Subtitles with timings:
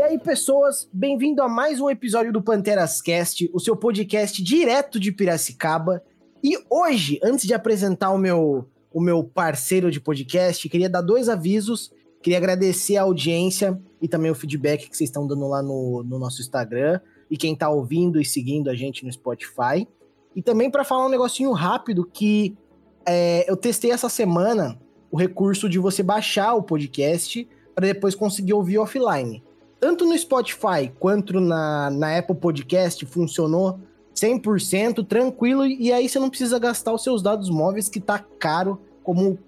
[0.00, 4.98] E aí, pessoas, bem-vindo a mais um episódio do Panteras Cast, o seu podcast direto
[4.98, 6.02] de Piracicaba.
[6.42, 11.28] E hoje, antes de apresentar o meu, o meu parceiro de podcast, queria dar dois
[11.28, 11.92] avisos.
[12.22, 16.18] Queria agradecer a audiência e também o feedback que vocês estão dando lá no, no
[16.18, 16.98] nosso Instagram
[17.30, 19.86] e quem está ouvindo e seguindo a gente no Spotify.
[20.34, 22.56] E também para falar um negocinho rápido que
[23.04, 28.54] é, eu testei essa semana o recurso de você baixar o podcast para depois conseguir
[28.54, 29.42] ouvir offline
[29.80, 33.80] tanto no Spotify quanto na, na Apple Podcast funcionou
[34.14, 38.78] 100% tranquilo e aí você não precisa gastar os seus dados móveis que tá caro
[39.02, 39.38] como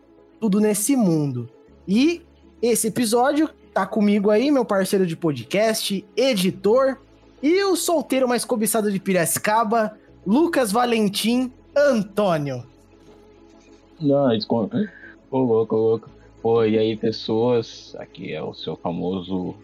[0.41, 1.49] tudo nesse mundo.
[1.87, 2.23] E
[2.63, 6.99] esse episódio tá comigo aí, meu parceiro de podcast, editor
[7.43, 12.65] e o solteiro mais cobiçado de Piracicaba, Lucas Valentim Antônio.
[14.01, 14.47] Nice,
[15.31, 16.11] ô louco, louco.
[16.43, 19.55] Oi, e aí pessoas, aqui é o seu famoso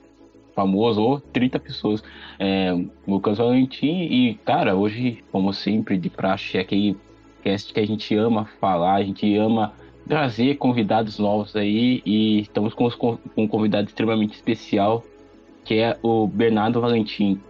[0.58, 2.02] famoso, ou 30 pessoas.
[2.36, 6.96] É, Lucas Valentim, e cara, hoje, como sempre, de praxe, é aquele
[7.44, 9.72] cast que a gente ama falar, a gente ama
[10.08, 15.04] trazer convidados novos aí, e estamos com, com um convidado extremamente especial,
[15.64, 17.40] que é o Bernardo Valentim.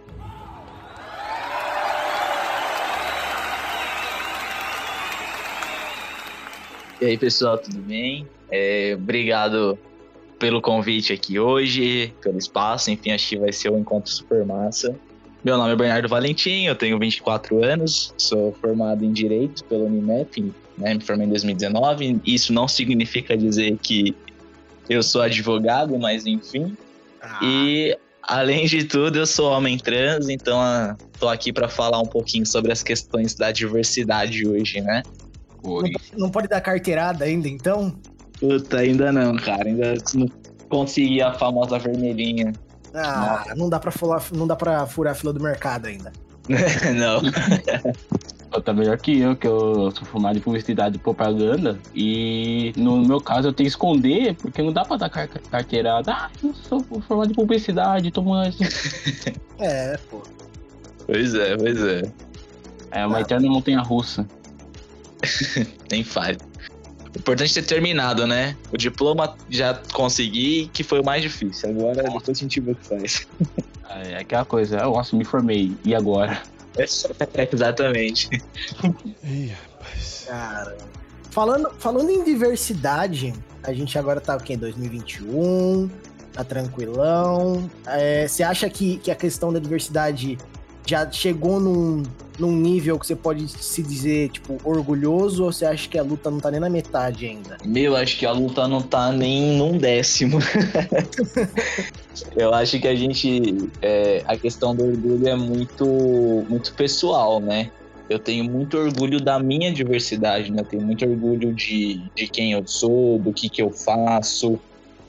[7.01, 8.27] E aí, pessoal, tudo bem?
[8.51, 9.79] É, obrigado
[10.39, 12.89] pelo convite aqui hoje, pelo espaço.
[12.89, 14.95] Enfim, acho que vai ser um encontro super massa.
[15.43, 20.53] Meu nome é Bernardo Valentim, eu tenho 24 anos, sou formado em Direito pelo Unimep,
[20.77, 22.21] né, me formei em 2019.
[22.25, 24.13] Isso não significa dizer que
[24.89, 26.75] eu sou advogado, mas enfim.
[27.21, 27.39] Ah.
[27.41, 30.59] E, além de tudo, eu sou homem trans, então
[31.13, 35.03] estou ah, aqui para falar um pouquinho sobre as questões da diversidade hoje, né?
[35.63, 35.83] Não,
[36.17, 37.95] não pode dar carteirada ainda, então?
[38.39, 39.67] Puta, ainda não, cara.
[39.67, 40.27] Ainda não
[40.69, 42.53] consegui a famosa vermelhinha.
[42.93, 46.11] Ah, não dá, pra furar, não dá pra furar a fila do mercado ainda.
[46.95, 47.21] não.
[48.63, 51.77] tá melhor que eu, que eu sou formado em publicidade e propaganda.
[51.93, 56.11] E no meu caso eu tenho que esconder, porque não dá pra dar car carteirada.
[56.11, 58.23] Ah, eu sou formado em publicidade, tô
[59.59, 60.23] É, pô.
[61.05, 62.01] Pois é, pois é.
[62.91, 63.21] É uma ah.
[63.21, 64.25] eterna montanha russa.
[65.91, 66.37] Nem faz.
[67.19, 68.55] Importante é ter terminado, né?
[68.71, 71.69] O diploma já consegui, que foi o mais difícil.
[71.69, 73.27] Agora depois a gente vê o que faz.
[73.89, 75.75] É aquela coisa, eu nossa, me formei.
[75.83, 76.41] E agora?
[76.77, 78.29] Exatamente.
[79.23, 80.25] Ih, rapaz.
[80.27, 80.77] Cara.
[81.31, 84.55] Falando, falando em diversidade, a gente agora tá o quê?
[84.55, 85.89] 2021,
[86.33, 87.69] tá tranquilão.
[87.85, 90.37] É, você acha que, que a questão da diversidade
[90.89, 92.03] já chegou num,
[92.39, 96.31] num nível que você pode se dizer, tipo, orgulhoso, ou você acha que a luta
[96.31, 97.57] não tá nem na metade ainda?
[97.63, 100.39] Meu, acho que a luta não tá nem num décimo.
[102.35, 103.69] Eu acho que a gente.
[103.81, 105.85] É, a questão do orgulho é muito,
[106.49, 107.69] muito pessoal, né?
[108.09, 110.61] Eu tenho muito orgulho da minha diversidade, né?
[110.61, 114.59] Eu tenho muito orgulho de, de quem eu sou, do que, que eu faço,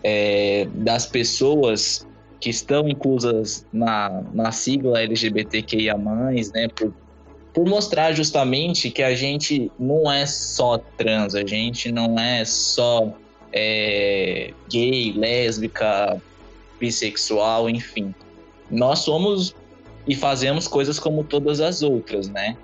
[0.05, 2.07] é, das pessoas
[2.41, 6.93] que estão inclusas na, na sigla LGBTQIA+, né, por,
[7.53, 13.13] por mostrar justamente que a gente não é só trans, a gente não é só
[13.53, 16.21] é, gay, lésbica,
[16.79, 18.15] bissexual, enfim.
[18.71, 19.55] Nós somos
[20.07, 22.57] e fazemos coisas como todas as outras, né?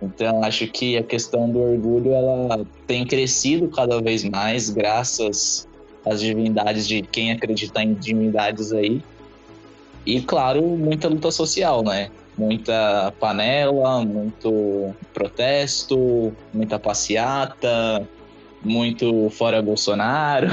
[0.00, 5.68] Então, acho que a questão do orgulho ela tem crescido cada vez mais, graças
[6.06, 9.02] às divindades de quem acredita em divindades aí.
[10.08, 12.10] E, claro, muita luta social, né?
[12.34, 18.08] Muita panela, muito protesto, muita passeata,
[18.64, 20.46] muito fora Bolsonaro.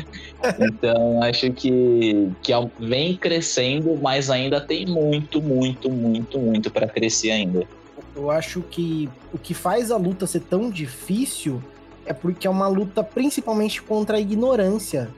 [0.58, 7.32] então, acho que, que vem crescendo, mas ainda tem muito, muito, muito, muito para crescer
[7.32, 7.66] ainda.
[8.14, 11.62] Eu acho que o que faz a luta ser tão difícil
[12.06, 15.10] é porque é uma luta principalmente contra a ignorância,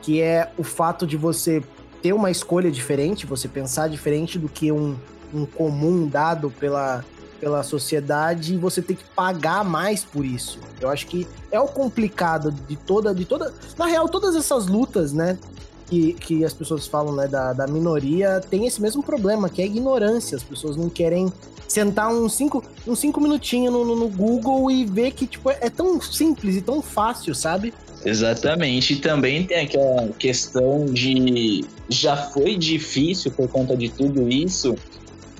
[0.00, 1.62] que é o fato de você
[2.02, 4.96] ter uma escolha diferente, você pensar diferente do que um,
[5.32, 7.04] um comum dado pela,
[7.40, 10.58] pela sociedade e você ter que pagar mais por isso.
[10.80, 13.14] Eu acho que é o complicado de toda.
[13.14, 15.38] de toda Na real, todas essas lutas, né?
[15.86, 19.64] Que, que as pessoas falam, né, da, da minoria, tem esse mesmo problema, que é
[19.64, 20.34] a ignorância.
[20.36, 21.30] As pessoas não querem
[21.68, 26.00] sentar uns cinco, uns cinco minutinhos no, no Google e ver que, tipo, é tão
[26.00, 27.74] simples e tão fácil, sabe?
[28.04, 28.94] Exatamente.
[28.94, 31.64] E também tem aquela questão de.
[31.88, 34.74] Já foi difícil por conta de tudo isso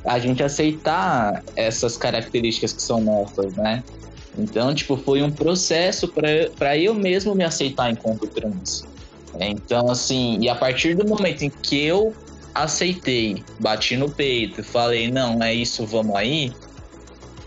[0.04, 3.82] a gente aceitar essas características que são nossas, né?
[4.36, 8.84] Então, tipo, foi um processo para eu mesmo me aceitar enquanto trans.
[9.38, 12.14] Então, assim, e a partir do momento em que eu
[12.54, 16.52] aceitei, bati no peito, falei, não, é isso, vamos aí,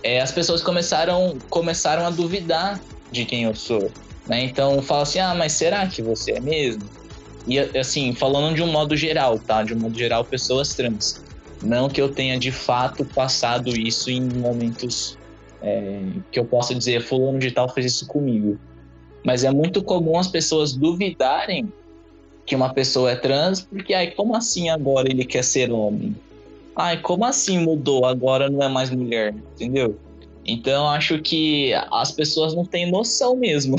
[0.03, 2.79] é, as pessoas começaram, começaram a duvidar
[3.11, 3.91] de quem eu sou.
[4.25, 4.43] Né?
[4.43, 6.89] Então fala assim, ah, mas será que você é mesmo?
[7.47, 9.61] E assim, falando de um modo geral, tá?
[9.63, 11.23] De um modo geral, pessoas trans.
[11.61, 15.17] Não que eu tenha de fato passado isso em momentos
[15.61, 16.01] é,
[16.31, 18.57] que eu possa dizer, fulano de tal fez isso comigo.
[19.23, 21.67] Mas é muito comum as pessoas duvidarem
[22.45, 26.15] que uma pessoa é trans, porque ai, como assim agora ele quer ser homem?
[26.75, 28.05] Ai, como assim mudou?
[28.05, 29.97] Agora não é mais mulher, entendeu?
[30.45, 33.77] Então acho que as pessoas não têm noção mesmo.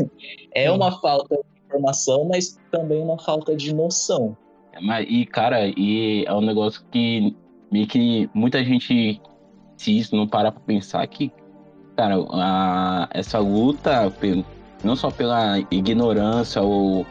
[0.54, 4.36] é uma falta de informação, mas também uma falta de noção.
[4.72, 7.34] É, e, cara, e é um negócio que
[7.70, 9.20] meio que muita gente
[9.76, 11.30] se isso não para pra pensar que,
[11.96, 14.12] cara, a, essa luta,
[14.82, 17.06] não só pela ignorância ou,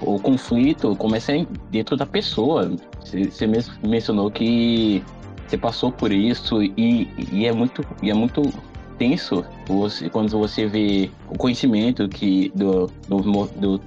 [0.00, 1.32] ou conflito, começa
[1.70, 2.70] dentro da pessoa.
[3.04, 5.04] Você mesmo mencionou que
[5.48, 8.42] você passou por isso e, e é muito e é muito
[8.98, 13.80] tenso você, quando você vê o conhecimento que do, do, do, do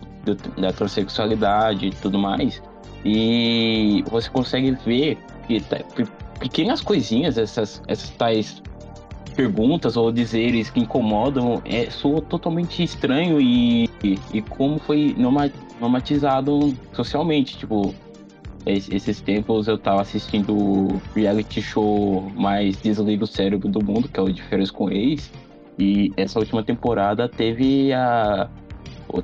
[0.58, 2.62] da transexualidade e tudo mais
[3.04, 5.18] e você consegue ver
[5.48, 5.80] que tá,
[6.40, 8.62] pequenas coisinhas essas essas tais
[9.36, 15.16] perguntas ou dizeres que incomodam é soa totalmente estranho e, e, e como foi
[15.80, 17.94] normatizado socialmente tipo
[18.66, 24.20] esses tempos eu tava assistindo o reality show mais desliga o cérebro do mundo, que
[24.20, 25.32] é o De Férias com Ex.
[25.80, 28.50] E essa última temporada teve a.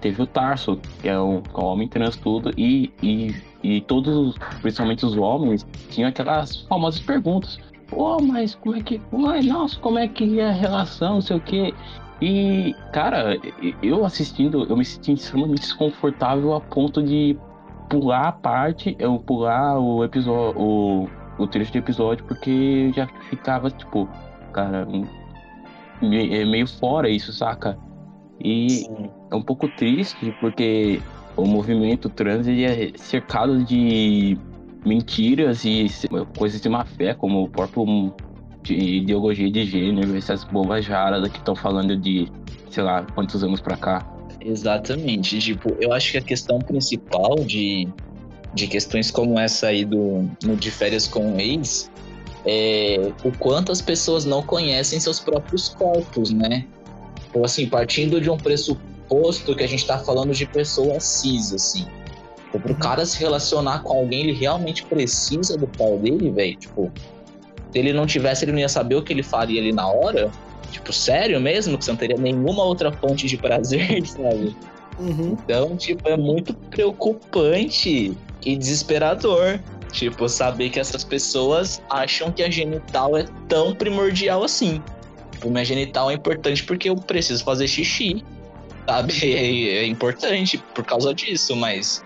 [0.01, 5.05] Teve o Tarso, que é um, um homem trans tudo, e, e, e todos, principalmente
[5.05, 7.57] os homens, tinham aquelas famosas perguntas.
[7.87, 8.99] Pô, oh, mas como é que.
[9.11, 11.73] Mas, nossa, como é que é a relação, não sei o quê.
[12.21, 13.37] E, cara,
[13.81, 17.37] eu assistindo, eu me senti extremamente desconfortável a ponto de
[17.89, 23.69] pular a parte, eu pular o episódio, o, o trecho de episódio, porque já ficava,
[23.69, 24.07] tipo,
[24.53, 24.87] cara,
[26.01, 27.77] é meio fora isso, saca?
[28.39, 29.09] E Sim.
[29.31, 31.01] é um pouco triste, porque
[31.35, 34.37] o movimento trans ele é cercado de
[34.85, 35.87] mentiras e
[36.37, 38.13] coisas de má fé, como o próprio
[38.63, 42.29] de ideologia de gênero, essas bobajadas que estão falando de,
[42.69, 44.05] sei lá, quantos anos pra cá.
[44.41, 45.39] Exatamente.
[45.39, 47.87] Tipo, eu acho que a questão principal de,
[48.53, 51.91] de questões como essa aí do no de férias com o ex
[52.45, 56.65] é o quanto as pessoas não conhecem seus próprios corpos, né?
[57.33, 61.85] Ou assim, partindo de um pressuposto que a gente tá falando de pessoas cis, assim.
[62.45, 62.79] Tipo, pro uhum.
[62.79, 66.55] cara se relacionar com alguém, ele realmente precisa do pau dele, velho.
[66.55, 66.91] Tipo,
[67.71, 70.31] se ele não tivesse, ele não ia saber o que ele faria ali na hora.
[70.71, 71.77] Tipo, sério mesmo?
[71.77, 74.55] Que você não teria nenhuma outra fonte de prazer, sabe?
[74.99, 75.37] Uhum.
[75.43, 79.59] Então, tipo, é muito preocupante e desesperador.
[79.91, 84.81] Tipo, saber que essas pessoas acham que a genital é tão primordial assim.
[85.31, 88.23] Tipo, minha genital é importante porque eu preciso fazer xixi.
[88.87, 89.13] Sabe?
[89.23, 92.03] É, é importante por causa disso, mas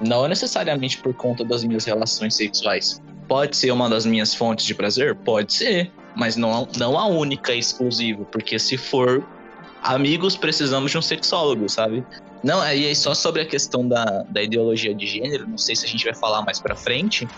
[0.00, 3.02] não necessariamente por conta das minhas relações sexuais.
[3.26, 5.14] Pode ser uma das minhas fontes de prazer?
[5.14, 9.26] Pode ser mas não, não a única e exclusiva, porque se for
[9.82, 12.04] amigos, precisamos de um sexólogo, sabe?
[12.42, 15.84] Não, aí é só sobre a questão da, da ideologia de gênero, não sei se
[15.84, 17.28] a gente vai falar mais pra frente,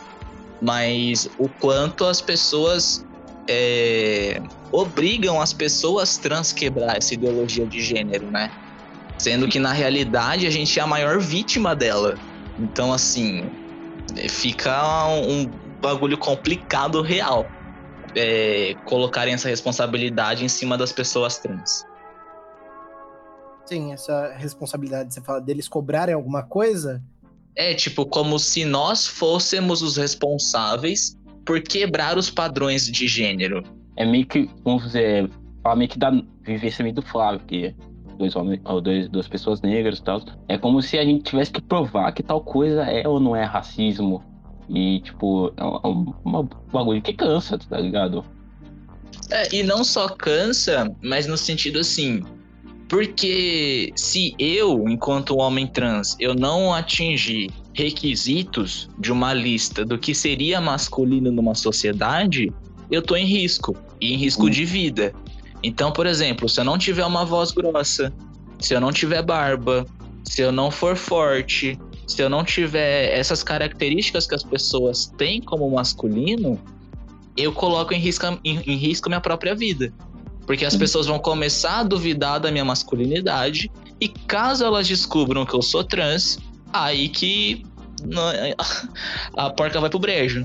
[0.61, 3.05] mas o quanto as pessoas
[3.49, 4.41] é,
[4.73, 8.53] obrigam as pessoas trans quebrar essa ideologia de gênero, né?
[9.19, 12.19] Sendo que na realidade a gente é a maior vítima dela.
[12.59, 13.49] Então, assim,
[14.29, 15.47] fica um
[15.81, 17.51] bagulho complicado real
[18.15, 21.85] é, colocarem essa responsabilidade em cima das pessoas trans.
[23.67, 27.03] Sim, essa responsabilidade, você fala deles cobrarem alguma coisa?
[27.57, 33.63] É, tipo, como se nós fôssemos os responsáveis por quebrar os padrões de gênero.
[33.97, 35.31] É meio que, vamos dizer,
[35.63, 36.11] fala meio que da
[36.43, 37.75] vivência meio do Flávio, que
[38.19, 40.21] dois homens, ou dois, duas pessoas negras e tal.
[40.49, 43.45] É como se a gente tivesse que provar que tal coisa é ou não é
[43.45, 44.23] racismo,
[44.69, 48.25] e, tipo, é um, um bagulho que cansa, tá ligado?
[49.31, 52.23] É, e não só cansa, mas no sentido assim.
[52.89, 60.15] Porque se eu, enquanto homem trans, eu não atingir requisitos de uma lista do que
[60.15, 62.53] seria masculino numa sociedade,
[62.91, 63.77] eu tô em risco.
[64.01, 64.51] E em risco hum.
[64.51, 65.13] de vida.
[65.63, 68.13] Então, por exemplo, se eu não tiver uma voz grossa,
[68.61, 69.85] se eu não tiver barba,
[70.25, 75.41] se eu não for forte, se eu não tiver essas características que as pessoas têm
[75.41, 76.59] como masculino,
[77.37, 79.93] eu coloco em risco, em, em risco minha própria vida.
[80.47, 83.71] Porque as pessoas vão começar a duvidar da minha masculinidade,
[84.01, 86.39] e caso elas descubram que eu sou trans,
[86.73, 87.65] aí que
[89.37, 90.45] a porca vai pro brejo.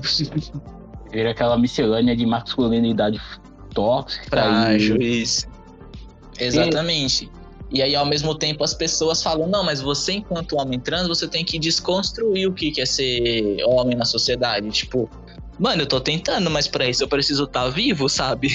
[1.12, 3.20] Vira aquela miscelânea de masculinidade
[3.72, 4.28] tóxica.
[4.28, 5.22] Frágil, e...
[5.22, 5.46] isso.
[6.40, 7.26] Exatamente.
[7.26, 7.41] E...
[7.72, 11.26] e aí, ao mesmo tempo, as pessoas falam: não, mas você, enquanto homem trans, você
[11.26, 14.68] tem que desconstruir o que é ser homem na sociedade.
[14.70, 15.08] Tipo,
[15.58, 18.48] mano, eu tô tentando, mas para isso eu preciso estar tá vivo, sabe?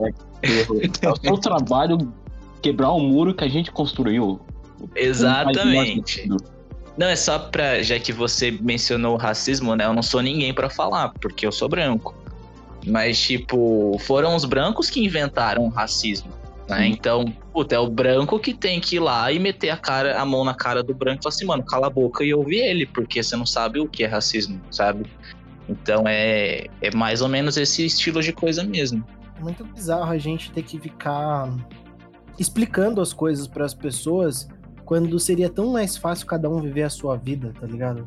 [0.00, 2.12] É, é, é, o seu trabalho
[2.60, 4.40] quebrar o muro que a gente construiu.
[4.96, 6.28] Exatamente.
[6.98, 7.80] Não, é só pra.
[7.82, 9.84] Já que você mencionou o racismo, né?
[9.84, 12.14] Eu não sou ninguém para falar, porque eu sou branco.
[12.86, 16.30] Mas, tipo, foram os brancos que inventaram o racismo.
[16.68, 16.80] Né?
[16.80, 16.84] Hum.
[16.84, 20.24] Então, puta, é o branco que tem que ir lá e meter a, cara, a
[20.24, 22.86] mão na cara do branco e falar assim, mano, cala a boca e ouve ele,
[22.86, 25.06] porque você não sabe o que é racismo, sabe?
[25.68, 29.04] Então é, é mais ou menos esse estilo de coisa mesmo.
[29.38, 31.50] É muito bizarro a gente ter que ficar
[32.38, 34.48] explicando as coisas para as pessoas
[34.84, 38.06] quando seria tão mais fácil cada um viver a sua vida, tá ligado?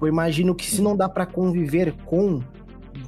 [0.00, 2.40] Eu imagino que se não dá para conviver com,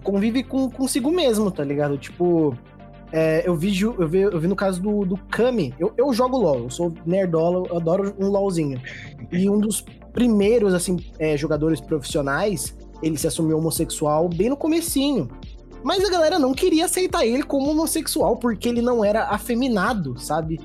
[0.03, 1.97] convive com consigo mesmo, tá ligado?
[1.97, 2.57] Tipo,
[3.13, 6.39] é, eu, vi, eu, vi, eu vi no caso do, do Kami, eu, eu jogo
[6.39, 8.81] LOL, eu sou nerdola, eu adoro um LOLzinho.
[9.33, 15.29] E um dos primeiros, assim, é, jogadores profissionais, ele se assumiu homossexual bem no comecinho.
[15.83, 20.61] Mas a galera não queria aceitar ele como homossexual porque ele não era afeminado, sabe?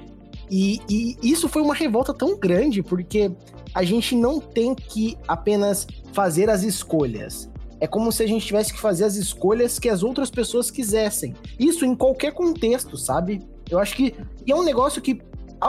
[0.51, 3.31] E, e isso foi uma revolta tão grande porque
[3.73, 7.49] a gente não tem que apenas fazer as escolhas.
[7.79, 11.35] É como se a gente tivesse que fazer as escolhas que as outras pessoas quisessem.
[11.59, 13.41] Isso em qualquer contexto, sabe?
[13.69, 14.15] Eu acho que.
[14.45, 15.19] E é um negócio que.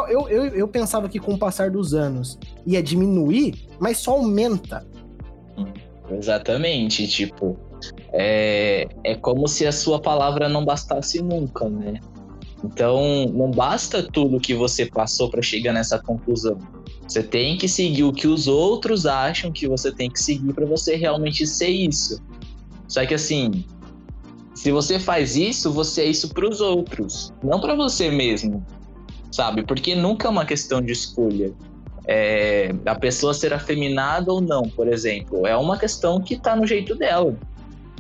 [0.09, 4.87] Eu, eu, eu pensava que com o passar dos anos ia diminuir, mas só aumenta.
[6.11, 7.07] Exatamente.
[7.09, 7.59] Tipo,
[8.13, 12.01] é, é como se a sua palavra não bastasse nunca, né?
[12.65, 16.59] Então, não basta tudo que você passou para chegar nessa conclusão.
[17.07, 20.67] Você tem que seguir o que os outros acham que você tem que seguir para
[20.67, 22.21] você realmente ser isso.
[22.89, 23.65] Só que assim,
[24.55, 28.65] se você faz isso, você é isso para os outros, não para você mesmo,
[29.31, 29.63] sabe?
[29.65, 31.53] Porque nunca é uma questão de escolha.
[32.09, 36.67] É, a pessoa ser afeminada ou não, por exemplo, é uma questão que tá no
[36.67, 37.37] jeito dela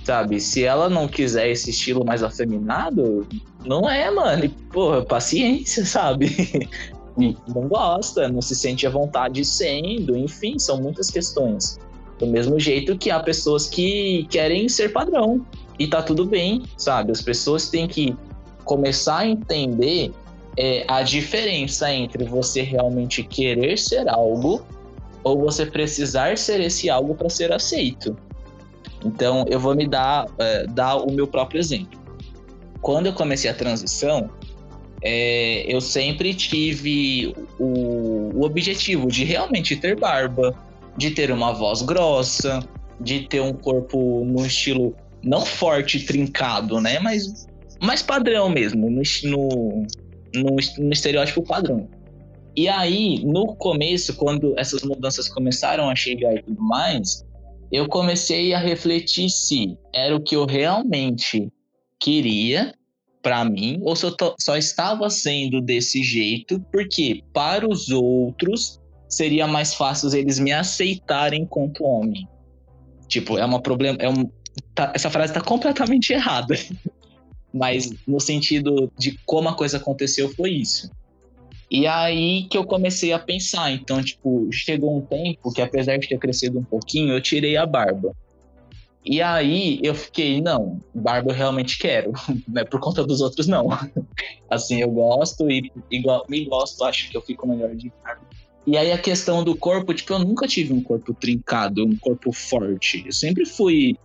[0.06, 0.40] sabe?
[0.40, 3.26] Se ela não quiser esse estilo mais afeminado,
[3.64, 4.44] não é, mano.
[4.44, 6.68] E, porra, paciência, sabe?
[7.16, 11.78] Não gosta, não se sente à vontade sendo, enfim, são muitas questões.
[12.18, 15.44] Do mesmo jeito que há pessoas que querem ser padrão
[15.78, 17.12] e tá tudo bem, sabe?
[17.12, 18.16] As pessoas têm que
[18.64, 20.12] começar a entender
[20.56, 24.62] é, a diferença entre você realmente querer ser algo
[25.23, 28.16] ou você precisar ser esse algo para ser aceito.
[29.04, 32.00] Então, eu vou me dar, é, dar o meu próprio exemplo.
[32.80, 34.30] Quando eu comecei a transição,
[35.02, 40.54] é, eu sempre tive o, o objetivo de realmente ter barba,
[40.96, 42.60] de ter uma voz grossa,
[43.00, 46.98] de ter um corpo no estilo não forte, trincado, né?
[46.98, 47.46] Mas
[47.80, 49.86] mais padrão mesmo, no, no,
[50.34, 51.88] no, no estereótipo padrão.
[52.56, 57.22] E aí, no começo, quando essas mudanças começaram a chegar e tudo mais,
[57.70, 61.52] eu comecei a refletir se era o que eu realmente
[62.00, 62.72] queria
[63.26, 69.49] para mim ou se eu só estava sendo desse jeito porque para os outros seria
[69.49, 72.28] mais fácil eles me aceitarem enquanto homem.
[73.09, 74.30] Tipo, é uma problema, é um
[74.76, 76.54] tá, essa frase está completamente errada.
[77.52, 80.88] Mas no sentido de como a coisa aconteceu foi isso.
[81.68, 83.73] E aí que eu comecei a pensar.
[83.73, 87.66] Então, tipo, chegou um tempo que, apesar de ter crescido um pouquinho, eu tirei a
[87.66, 88.14] barba.
[89.08, 92.12] E aí eu fiquei, não, barba eu realmente quero,
[92.48, 92.64] né?
[92.64, 93.68] Por conta dos outros, não.
[94.50, 95.70] assim, eu gosto e
[96.28, 98.26] me gosto, acho que eu fico melhor de barba.
[98.66, 102.32] E aí a questão do corpo, tipo, eu nunca tive um corpo trincado, um corpo
[102.32, 103.04] forte.
[103.06, 103.96] Eu sempre fui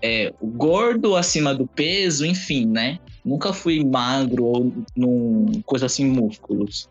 [0.00, 3.00] é, gordo acima do peso, enfim, né?
[3.24, 6.88] Nunca fui magro ou num coisa assim, músculos.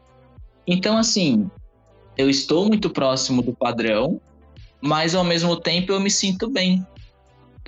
[0.67, 1.49] Então, assim,
[2.17, 4.19] eu estou muito próximo do padrão,
[4.81, 6.85] mas ao mesmo tempo eu me sinto bem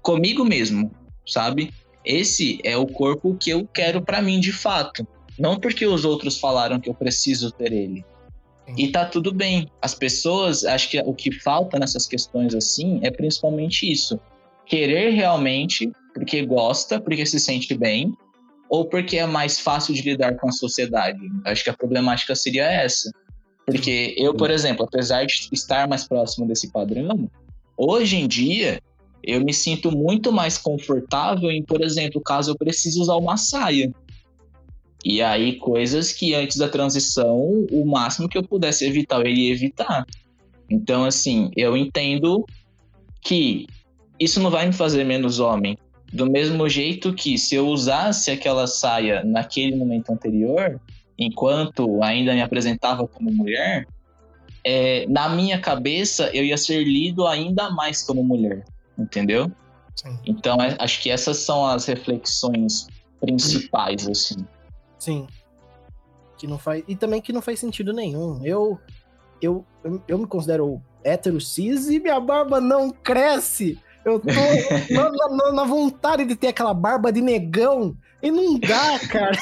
[0.04, 0.92] comigo mesmo,
[1.26, 1.74] sabe?
[2.06, 5.08] Esse é o corpo que eu quero para mim de fato,
[5.40, 8.06] não porque os outros falaram que eu preciso ter ele.
[8.78, 9.68] E tá tudo bem.
[9.82, 14.20] As pessoas, acho que o que falta nessas questões assim é principalmente isso
[14.66, 18.14] querer realmente porque gosta, porque se sente bem,
[18.70, 21.20] ou porque é mais fácil de lidar com a sociedade.
[21.46, 23.12] Acho que a problemática seria essa.
[23.66, 27.30] Porque eu, por exemplo, apesar de estar mais próximo desse padrão,
[27.78, 28.82] hoje em dia
[29.24, 33.92] eu me sinto muito mais confortável em, por exemplo, caso eu precise usar uma saia.
[35.06, 37.40] E aí, coisas que antes da transição,
[37.72, 40.06] o máximo que eu pudesse evitar, eu iria evitar.
[40.70, 42.46] Então, assim, eu entendo
[43.22, 43.68] que
[44.20, 45.78] isso não vai me fazer menos homem.
[46.12, 50.80] Do mesmo jeito que se eu usasse aquela saia naquele momento anterior,
[51.18, 53.88] enquanto ainda me apresentava como mulher,
[54.64, 58.64] é, na minha cabeça eu ia ser lido ainda mais como mulher,
[58.98, 59.52] entendeu?
[59.96, 60.20] Sim.
[60.26, 62.88] Então é, acho que essas são as reflexões
[63.20, 64.46] principais, assim.
[65.00, 65.28] Sim.
[66.38, 68.44] Que não faz e também que não faz sentido nenhum.
[68.44, 68.80] Eu
[69.42, 73.80] eu, eu, eu me considero hétero cis e minha barba não cresce.
[74.06, 74.28] Eu tô
[74.92, 77.96] na, na, na, vontade de ter aquela barba de negão.
[78.22, 79.38] E não dá, cara.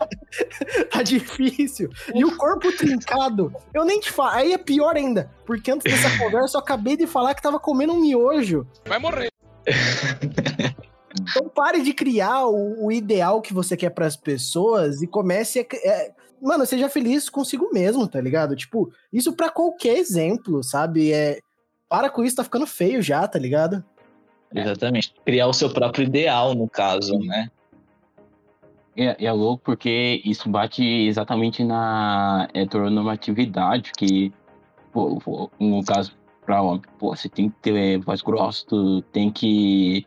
[0.90, 1.90] tá difícil.
[2.14, 3.52] E o corpo trincado.
[3.74, 4.30] Eu nem te falo.
[4.30, 5.30] Aí é pior ainda.
[5.44, 8.66] Porque antes dessa conversa eu acabei de falar que tava comendo um miojo.
[8.86, 9.30] Vai morrer.
[11.20, 15.60] Então pare de criar o, o ideal que você quer para as pessoas e comece
[15.60, 15.76] a.
[15.76, 18.54] É, mano, seja feliz consigo mesmo, tá ligado?
[18.54, 21.12] Tipo, isso para qualquer exemplo, sabe?
[21.12, 21.40] É,
[21.88, 23.84] para com isso, tá ficando feio já, tá ligado?
[24.54, 25.14] Exatamente.
[25.24, 27.50] Criar o seu próprio ideal, no caso, né?
[28.96, 34.32] É, é louco porque isso bate exatamente na heteronormatividade, que,
[34.92, 36.16] pô, no caso,
[36.46, 40.06] pra homem, pô, você tem que ter voz grossa, tu tem que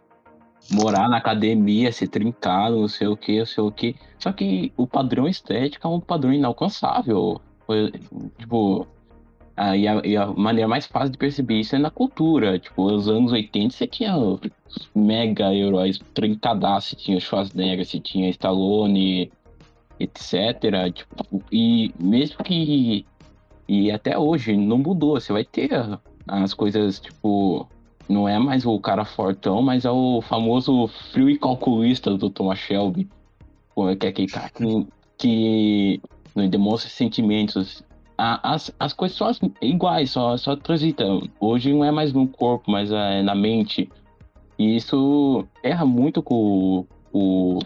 [0.71, 3.95] morar na academia, ser trincado, não sei o que, não sei o que.
[4.17, 7.39] Só que o padrão estético é um padrão inalcançável.
[8.38, 8.88] Tipo,
[9.62, 12.58] ah, e, a, e, a, maneira mais fácil de perceber isso é na cultura.
[12.58, 14.16] Tipo, nos anos 80 você tinha
[14.96, 19.30] mega heróis trincadaços, você tinha Schwarzenegger, você tinha Stallone,
[20.00, 20.94] etc.
[20.94, 23.06] Tipo, e mesmo que.
[23.68, 25.20] E até hoje não mudou.
[25.20, 25.72] Você vai ter
[26.25, 27.68] as coisas, tipo.
[28.08, 32.60] Não é mais o cara fortão, mas é o famoso frio e calculista do Thomas
[32.60, 33.10] Shelby.
[34.00, 34.88] Que é aquele cara que,
[35.18, 36.01] que
[36.34, 37.84] não demonstra sentimentos
[38.19, 41.21] as, as coisas são iguais, só, só transitam.
[41.39, 43.89] Hoje não é mais no corpo, mas é na mente.
[44.58, 47.60] E isso erra muito com o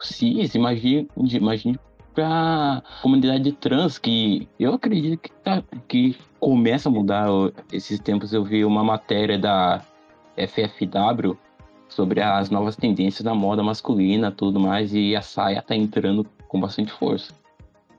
[0.00, 1.78] cis, imagine, imagine
[2.14, 7.26] pra comunidade trans, que eu acredito que, tá, que começa a mudar.
[7.72, 9.82] Esses tempos eu vi uma matéria da
[10.36, 11.36] FFW
[11.88, 16.60] sobre as novas tendências da moda masculina tudo mais, e a saia tá entrando com
[16.60, 17.34] bastante força.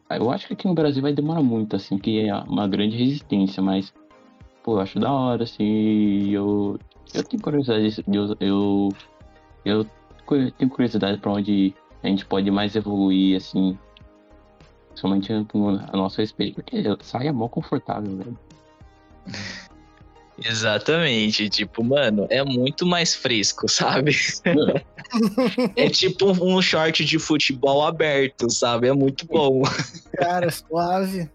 [0.10, 3.62] Eu acho que aqui no Brasil vai demorar muito, assim, que é uma grande resistência,
[3.62, 3.94] mas,
[4.64, 6.80] pô, eu acho da hora, assim, eu,
[7.14, 8.90] eu tenho curiosidade, eu, eu,
[9.64, 9.86] eu
[10.58, 13.78] tenho curiosidade pra onde a gente pode mais evoluir, assim,
[14.96, 18.40] somente a nosso respeito, porque sai é mó confortável, velho.
[20.42, 24.14] Exatamente, tipo, mano, é muito mais fresco, sabe?
[25.76, 28.88] É tipo um short de futebol aberto, sabe?
[28.88, 29.64] É muito bom.
[30.18, 31.30] Cara, suave.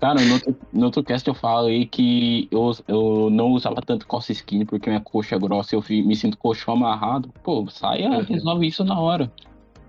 [0.00, 4.32] Cara, no outro, no outro cast eu falei que eu, eu não usava tanto calça
[4.32, 7.32] skinny porque minha coxa é grossa e eu me sinto coxão amarrado.
[7.42, 8.22] Pô, saia, uhum.
[8.22, 9.32] resolve isso na hora.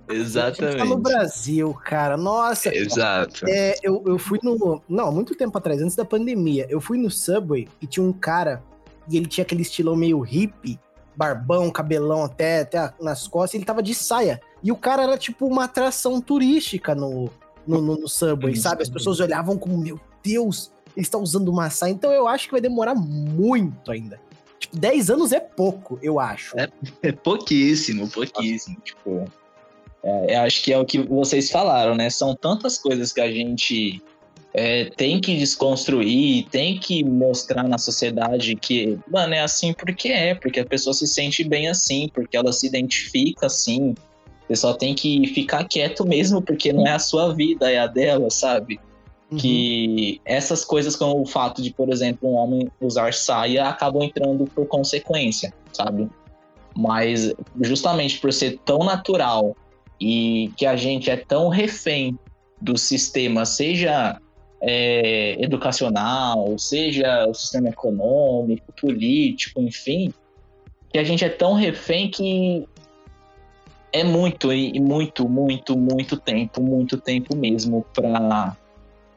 [0.07, 0.77] Exatamente.
[0.77, 2.15] Tá no Brasil, cara.
[2.15, 2.73] Nossa.
[2.73, 3.45] Exato.
[3.47, 4.81] É, eu, eu fui no.
[4.87, 8.63] Não, muito tempo atrás, antes da pandemia, eu fui no Subway e tinha um cara
[9.09, 10.79] e ele tinha aquele estilão meio hippie,
[11.15, 14.41] barbão, cabelão até, até nas costas, ele tava de saia.
[14.63, 17.29] E o cara era tipo uma atração turística no,
[17.67, 18.83] no, no, no Subway, sabe?
[18.83, 21.91] As pessoas olhavam como, meu Deus, ele está usando uma saia.
[21.91, 24.19] Então eu acho que vai demorar muito ainda.
[24.59, 26.57] Tipo, 10 anos é pouco, eu acho.
[26.57, 26.69] É,
[27.03, 28.77] é pouquíssimo, pouquíssimo.
[28.83, 29.25] Tipo,
[30.03, 32.09] é, acho que é o que vocês falaram, né?
[32.09, 34.01] São tantas coisas que a gente
[34.57, 40.33] é, tem que desconstruir, tem que mostrar na sociedade que, mano, é assim porque é,
[40.33, 43.93] porque a pessoa se sente bem assim, porque ela se identifica assim.
[44.47, 47.87] Você só tem que ficar quieto mesmo, porque não é a sua vida, é a
[47.87, 48.79] dela, sabe?
[49.29, 49.37] Uhum.
[49.37, 54.45] Que essas coisas, como o fato de, por exemplo, um homem usar saia, acabam entrando
[54.45, 56.07] por consequência, sabe?
[56.73, 59.53] Mas justamente por ser tão natural
[59.99, 62.17] e que a gente é tão refém
[62.61, 64.17] do sistema, seja
[64.67, 70.11] é, educacional, seja o sistema econômico, político, enfim,
[70.89, 72.67] que a gente é tão refém que
[73.93, 78.57] é muito e muito, muito, muito tempo, muito tempo mesmo para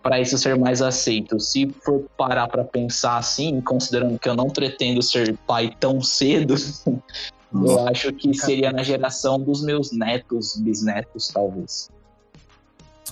[0.01, 1.41] para isso ser mais aceito.
[1.41, 6.55] Se for parar para pensar assim, considerando que eu não pretendo ser pai tão cedo,
[7.53, 11.91] eu acho que seria na geração dos meus netos, bisnetos, talvez.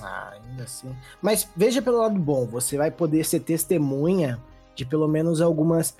[0.03, 0.89] Ah, ainda assim.
[1.21, 4.39] Mas veja pelo lado bom, você vai poder ser testemunha
[4.75, 5.95] de pelo menos algumas,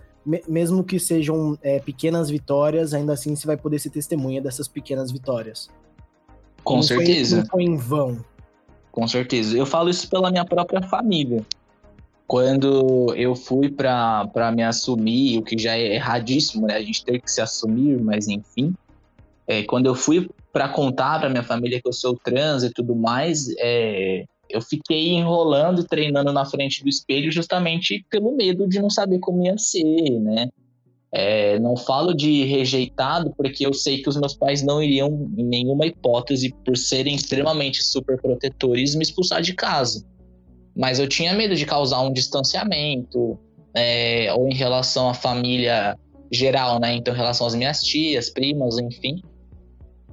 [0.47, 5.11] mesmo que sejam é, pequenas vitórias, ainda assim você vai poder ser testemunha dessas pequenas
[5.11, 5.69] vitórias.
[6.63, 7.37] Com não certeza.
[7.37, 8.25] Foi, não foi em vão.
[8.91, 9.57] Com certeza.
[9.57, 11.45] Eu falo isso pela minha própria família.
[12.27, 16.75] quando eu fui para me assumir, o que já é erradíssimo, né?
[16.75, 18.75] A gente ter que se assumir, mas enfim.
[19.47, 22.95] É, quando eu fui para contar para minha família que eu sou trans e tudo
[22.95, 28.81] mais, é, eu fiquei enrolando e treinando na frente do espelho justamente pelo medo de
[28.81, 30.49] não saber como ia ser, né?
[31.11, 35.43] É, não falo de rejeitado porque eu sei que os meus pais não iriam, em
[35.43, 40.03] nenhuma hipótese, por serem extremamente super protetores, me expulsar de casa.
[40.75, 43.37] Mas eu tinha medo de causar um distanciamento,
[43.75, 45.95] é, ou em relação à família
[46.31, 46.95] geral, né?
[46.95, 49.21] Então, em relação às minhas tias, primas, enfim.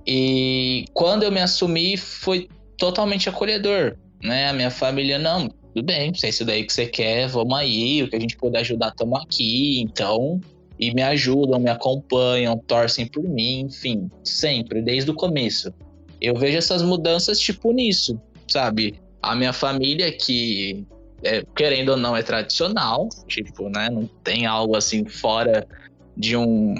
[0.06, 4.48] E quando eu me assumi, foi totalmente acolhedor, né?
[4.48, 8.02] A minha família, não, tudo bem, se é isso daí que você quer, vamos aí,
[8.02, 9.80] o que a gente puder ajudar, estamos aqui.
[9.80, 10.40] Então,
[10.78, 15.72] e me ajudam, me acompanham, torcem por mim, enfim, sempre, desde o começo.
[16.20, 18.94] Eu vejo essas mudanças tipo nisso, sabe?
[19.22, 20.86] A minha família que
[21.22, 25.66] é, querendo ou não é tradicional, tipo, né, não tem algo assim fora
[26.16, 26.74] de um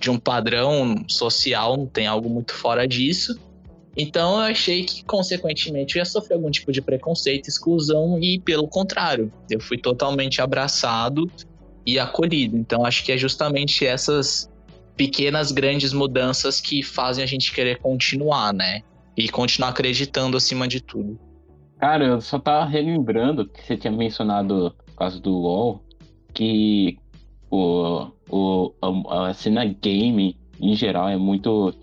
[0.00, 3.38] de um padrão social, não tem algo muito fora disso.
[3.96, 8.66] Então eu achei que, consequentemente, eu ia sofrer algum tipo de preconceito, exclusão, e pelo
[8.66, 11.30] contrário, eu fui totalmente abraçado
[11.84, 12.56] e acolhido.
[12.56, 14.50] Então acho que é justamente essas
[14.96, 18.82] pequenas, grandes mudanças que fazem a gente querer continuar, né?
[19.16, 21.18] E continuar acreditando acima de tudo.
[21.78, 25.82] Cara, eu só tava relembrando que você tinha mencionado por causa do LoL,
[26.32, 26.98] que
[27.50, 31.74] o, o, a, a cena game em geral é muito.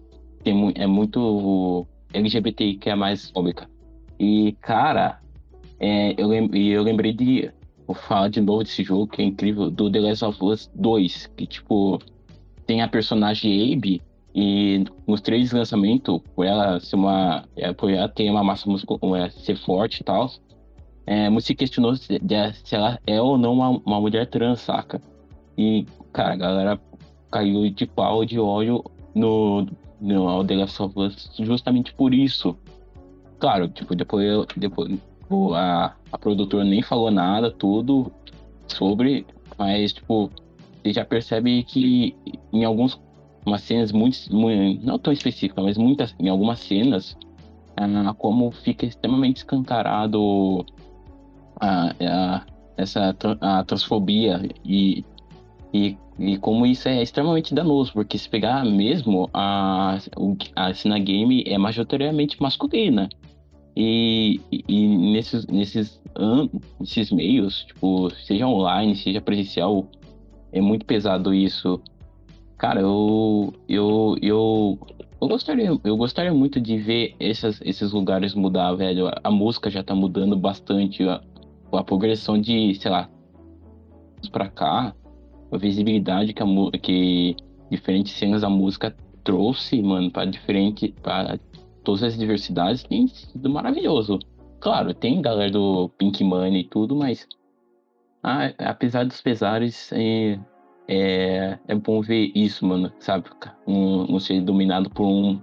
[0.44, 3.70] Tem, é muito LGBT que é mais pública.
[4.20, 5.20] E, cara,
[5.80, 7.52] é, eu, eu lembrei de
[7.88, 11.28] Vou falar de novo desse jogo que é incrível, do The Last of Us 2,
[11.38, 11.98] que tipo,
[12.66, 14.02] tem a personagem Abe
[14.36, 17.46] e nos três lançamentos, por ela ser uma.
[17.56, 20.30] É, por ela ter uma massa muscular, é, ser forte e tal,
[21.06, 22.20] é, se questionou se,
[22.66, 25.02] se, ela é ou não uma, uma mulher trans, saca?
[25.58, 26.82] E, cara, a galera
[27.32, 29.68] caiu de pau de óleo no,
[30.00, 32.56] no The Last of Us justamente por isso.
[33.40, 35.00] Claro, tipo, depois, depois
[35.56, 38.12] a, a produtora nem falou nada, tudo
[38.68, 39.26] sobre,
[39.58, 40.30] mas, tipo,
[40.82, 42.16] você já percebe que
[42.52, 43.00] em algumas
[43.48, 47.18] umas cenas muito, muito, não tão específicas, mas muitas, em algumas cenas,
[48.18, 50.66] como fica extremamente escancarado
[51.60, 55.06] a, a, essa a transfobia e,
[55.74, 59.98] e, e como isso é extremamente danoso, porque se pegar mesmo a,
[60.56, 63.10] a cena game é majoritariamente masculina.
[63.80, 66.02] E, e nesses, nesses,
[66.80, 69.86] nesses meios, tipo, seja online, seja presencial,
[70.52, 71.80] é muito pesado isso.
[72.58, 74.80] Cara, eu, eu, eu,
[75.22, 79.12] eu gostaria, eu gostaria muito de ver essas, esses lugares mudar, velho.
[79.24, 81.22] A, música já tá mudando bastante, a,
[81.72, 83.08] a progressão de, sei lá,
[84.32, 84.96] pra cá,
[85.52, 86.46] a visibilidade que, a,
[86.82, 87.36] que
[87.70, 91.40] diferentes cenas da música trouxe, mano, para diferente, para
[91.84, 94.20] todas as diversidades tem sido maravilhoso.
[94.60, 97.28] Claro, tem galera do Pink Money e tudo, mas
[98.58, 100.40] apesar dos pesares, é,
[100.88, 103.30] é, é, bom ver isso, mano, sabe?
[103.66, 105.42] Um, não ser dominado por um,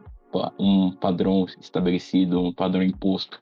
[0.59, 3.41] um padrão estabelecido, um padrão imposto.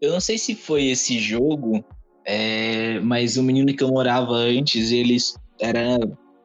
[0.00, 1.84] Eu não sei se foi esse jogo,
[2.24, 5.16] é, mas o menino que eu morava antes, ele
[5.60, 5.98] era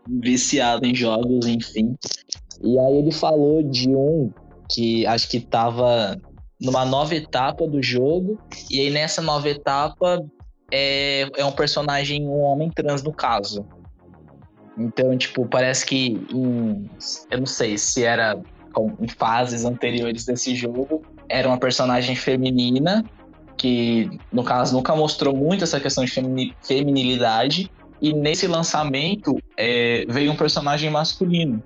[0.08, 1.96] viciado em jogos, enfim.
[2.62, 4.32] E aí ele falou de um
[4.70, 6.20] que acho que estava
[6.60, 8.38] numa nova etapa do jogo,
[8.70, 10.24] e aí nessa nova etapa
[10.72, 13.66] é, é um personagem, um homem trans no caso.
[14.78, 16.90] Então, tipo, parece que em,
[17.32, 18.40] eu não sei se era
[19.00, 23.04] em fases anteriores desse jogo, era uma personagem feminina,
[23.58, 26.12] que no caso nunca mostrou muito essa questão de
[26.62, 27.70] feminilidade,
[28.02, 31.62] e nesse lançamento é, veio um personagem masculino.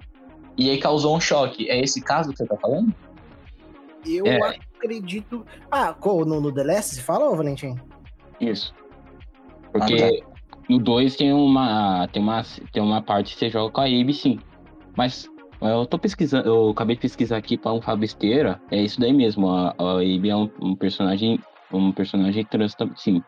[0.57, 1.69] E aí causou um choque.
[1.69, 2.93] É esse caso que você tá falando?
[4.05, 4.57] Eu é.
[4.77, 5.45] acredito.
[5.71, 7.75] Ah, no, no The Last você fala, Valentim?
[8.39, 8.73] Isso.
[9.71, 10.61] Porque ah, tá.
[10.69, 14.13] no 2 tem uma, tem, uma, tem uma parte que você joga com a Abe,
[14.13, 14.39] sim.
[14.95, 15.29] Mas
[15.61, 18.61] eu tô pesquisando, eu acabei de pesquisar aqui para um besteira.
[18.69, 19.49] É isso daí mesmo.
[19.49, 21.39] A, a Abe é um, um personagem.
[21.71, 23.23] Um personagem trans, sim.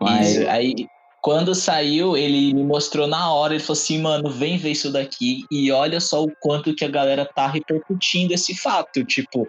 [0.00, 0.36] Mas.
[0.36, 0.88] Isso, aí
[1.24, 5.46] quando saiu, ele me mostrou na hora, ele falou assim, mano, vem ver isso daqui
[5.50, 9.48] e olha só o quanto que a galera tá repercutindo esse fato, tipo,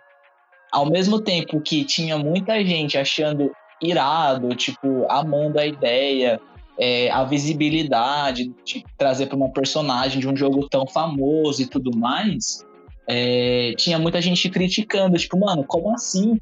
[0.72, 6.40] ao mesmo tempo que tinha muita gente achando irado, tipo, amando a ideia,
[6.80, 11.92] é, a visibilidade de trazer para uma personagem de um jogo tão famoso e tudo
[11.94, 12.66] mais,
[13.06, 16.40] é, tinha muita gente criticando, tipo, mano, como assim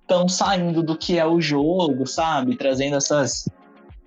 [0.00, 2.56] estão saindo do que é o jogo, sabe?
[2.56, 3.44] Trazendo essas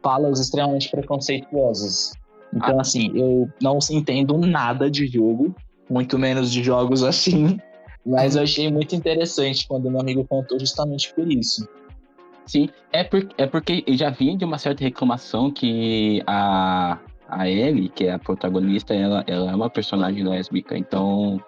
[0.06, 2.14] falas extremamente preconceituosas.
[2.54, 2.82] Então, ah.
[2.82, 5.56] assim, eu não entendo nada de jogo,
[5.90, 7.60] muito menos de jogos assim,
[8.06, 11.68] mas eu achei muito interessante quando meu amigo contou justamente por isso.
[12.46, 17.90] Sim, é, por, é porque já vinha de uma certa reclamação que a, a Ellie,
[17.90, 21.42] que é a protagonista, ela, ela é uma personagem lésbica, então.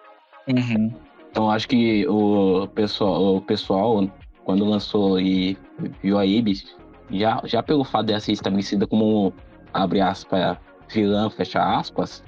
[0.48, 0.92] Uhum.
[1.30, 4.10] Então acho que o pessoal, o pessoal
[4.44, 5.56] quando lançou e
[6.02, 6.77] viu a Ibis,
[7.12, 9.34] já, já pelo fato dela ser estabelecida como,
[9.74, 10.58] abre aspas,
[10.90, 12.24] vilã, fecha aspas,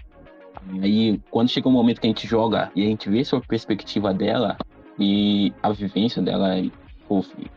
[0.82, 3.50] aí quando chega um momento que a gente joga e a gente vê sobre a
[3.50, 4.58] perspectiva dela
[5.00, 6.56] e a vivência dela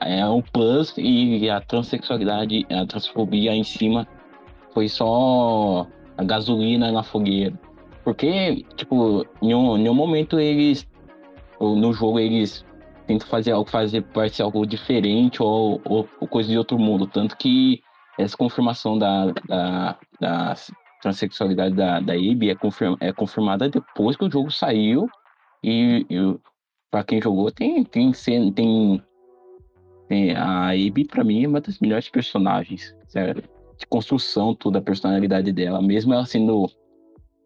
[0.00, 4.06] é um plus e a transexualidade, a transfobia em cima
[4.72, 7.58] foi só a gasolina na fogueira.
[8.04, 10.88] Porque, tipo, em um, em um momento eles,
[11.60, 12.64] no jogo eles
[13.06, 17.06] tentam fazer algo, fazer parecer algo diferente ou, ou, ou, coisa de outro mundo.
[17.06, 17.80] Tanto que
[18.18, 20.54] essa confirmação da, da, da
[21.02, 25.08] transexualidade da, da Ibi é, confirma, é confirmada depois que o jogo saiu
[25.62, 26.38] e, e
[26.90, 28.12] para quem jogou tem, tem,
[28.52, 29.02] tem
[30.12, 32.94] é, a Abby, para mim, é uma das melhores personagens.
[33.08, 33.42] Sério.
[33.78, 35.80] De construção, toda a personalidade dela.
[35.80, 36.70] Mesmo ela sendo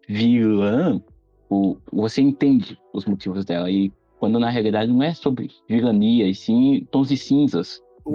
[0.09, 1.01] vilã,
[1.49, 3.71] o, você entende os motivos dela.
[3.71, 3.92] E
[4.27, 7.81] quando na realidade não é sobre vilania, e sim tons de cinzas.
[8.05, 8.12] O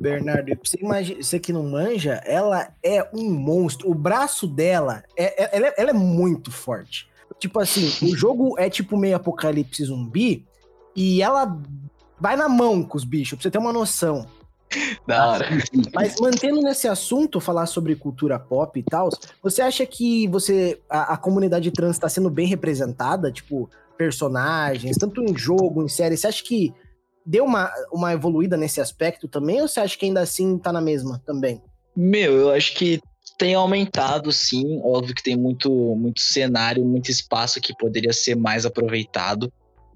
[0.00, 3.90] Bernardo, você, imagina, você que não manja, ela é um monstro.
[3.90, 7.06] O braço dela, é, é, ela, é, ela é muito forte.
[7.38, 10.46] Tipo assim, o jogo é tipo meio apocalipse zumbi,
[10.96, 11.60] e ela
[12.18, 14.26] vai na mão com os bichos, pra você ter uma noção.
[15.06, 15.48] Da hora.
[15.92, 19.10] Mas mantendo nesse assunto, falar sobre cultura pop e tal,
[19.42, 23.30] você acha que você a, a comunidade trans está sendo bem representada?
[23.30, 23.68] Tipo,
[24.02, 26.74] personagens, tanto em jogo, em série, você acha que
[27.24, 30.80] deu uma, uma evoluída nesse aspecto também, ou você acha que ainda assim tá na
[30.80, 31.62] mesma também?
[31.94, 33.00] Meu, eu acho que
[33.38, 38.66] tem aumentado sim, óbvio que tem muito, muito cenário, muito espaço que poderia ser mais
[38.66, 39.52] aproveitado,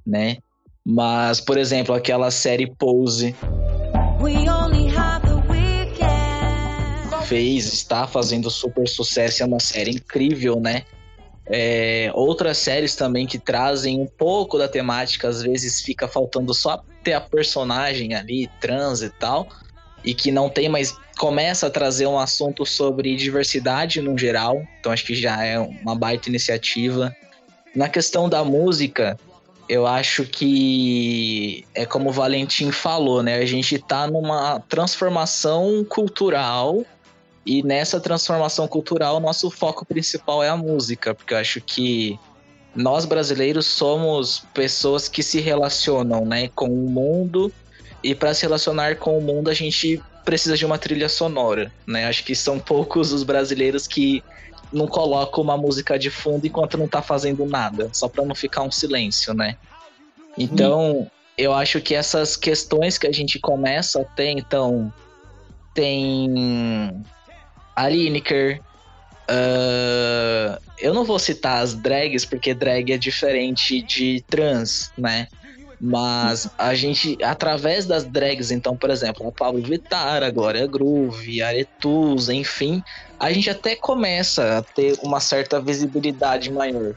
[0.07, 0.37] né?
[0.85, 3.35] Mas, por exemplo, aquela série Pose.
[7.25, 10.85] Fez, está fazendo super sucesso, é uma série incrível, né?
[11.49, 16.83] É, outras séries também que trazem um pouco da temática, às vezes fica faltando só
[17.05, 19.49] ter a personagem ali, trans e tal,
[20.05, 24.91] e que não tem, mas começa a trazer um assunto sobre diversidade no geral, então
[24.91, 27.15] acho que já é uma baita iniciativa.
[27.75, 29.17] Na questão da música,
[29.69, 33.37] eu acho que é como o Valentim falou, né?
[33.37, 36.85] A gente tá numa transformação cultural
[37.47, 42.19] e nessa transformação cultural nosso foco principal é a música, porque eu acho que
[42.75, 47.53] nós brasileiros somos pessoas que se relacionam, né, com o mundo
[48.03, 52.07] e para se relacionar com o mundo a gente precisa de uma trilha sonora, né?
[52.07, 54.25] Acho que são poucos os brasileiros que
[54.73, 58.63] não coloca uma música de fundo enquanto não tá fazendo nada, só para não ficar
[58.63, 59.57] um silêncio, né?
[60.37, 64.93] Então, eu acho que essas questões que a gente começa a ter, então,
[65.73, 67.05] tem
[67.77, 68.61] a Lineker,
[69.31, 75.29] uh, eu não vou citar as drags, porque drag é diferente de trans, né?
[75.79, 81.43] Mas a gente, através das drags, então, por exemplo, a Pablo Vittar, a Glória Groove,
[81.43, 82.83] a Aretusa, enfim,
[83.21, 86.95] a gente até começa a ter uma certa visibilidade maior.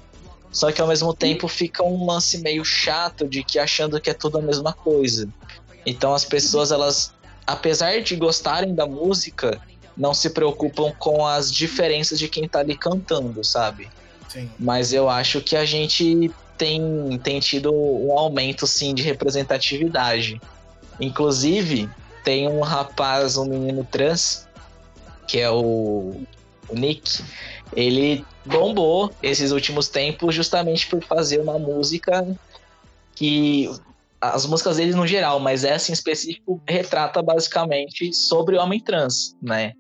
[0.50, 4.14] Só que ao mesmo tempo fica um lance meio chato de que achando que é
[4.14, 5.28] tudo a mesma coisa.
[5.86, 7.14] Então as pessoas, elas,
[7.46, 9.60] apesar de gostarem da música,
[10.00, 13.90] não se preocupam com as diferenças de quem tá ali cantando, sabe?
[14.30, 14.50] Sim.
[14.58, 20.42] Mas eu acho que a gente tem, tem tido um aumento, sim, de representatividade.
[21.02, 21.90] Inclusive,
[22.24, 24.48] tem um rapaz, um menino trans,
[25.28, 26.22] que é o,
[26.70, 27.22] o Nick.
[27.76, 32.26] Ele bombou esses últimos tempos justamente por fazer uma música
[33.16, 33.70] que
[34.22, 39.36] as músicas dele no geral, mas essa em específico retrata basicamente sobre o homem trans,
[39.42, 39.74] né?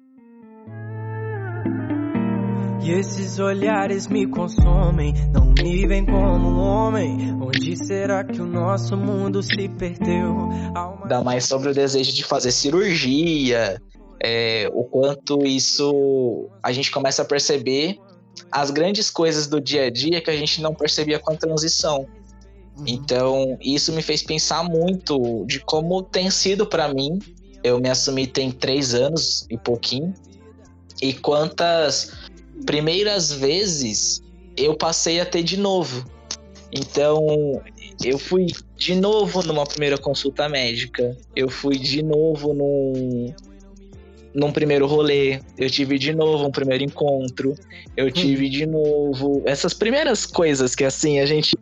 [2.81, 7.33] E esses olhares me consomem, não me veem como um homem.
[7.33, 10.33] Onde será que o nosso mundo se perdeu?
[10.73, 11.07] Alma...
[11.07, 13.81] Dá mais sobre o desejo de fazer cirurgia,
[14.23, 17.97] é, o quanto isso a gente começa a perceber
[18.51, 22.07] as grandes coisas do dia a dia que a gente não percebia com a transição.
[22.77, 22.85] Uhum.
[22.87, 27.19] Então, isso me fez pensar muito de como tem sido para mim.
[27.63, 30.13] Eu me assumi tem três anos e pouquinho.
[31.01, 32.11] E quantas
[32.65, 34.23] primeiras vezes
[34.55, 36.05] eu passei a ter de novo.
[36.71, 37.61] Então,
[38.03, 43.33] eu fui de novo numa primeira consulta médica, eu fui de novo num,
[44.33, 47.55] num primeiro rolê, eu tive de novo um primeiro encontro,
[47.97, 48.11] eu Hum.
[48.11, 49.41] tive de novo.
[49.45, 51.55] Essas primeiras coisas que assim a gente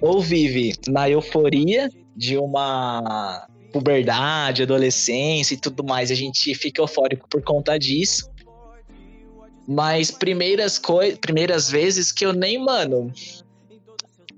[0.00, 7.26] ou vive na euforia de uma puberdade, adolescência e tudo mais, a gente fica eufórico
[7.28, 8.28] por conta disso.
[9.66, 13.12] Mas primeiras coisas, primeiras vezes que eu nem, mano,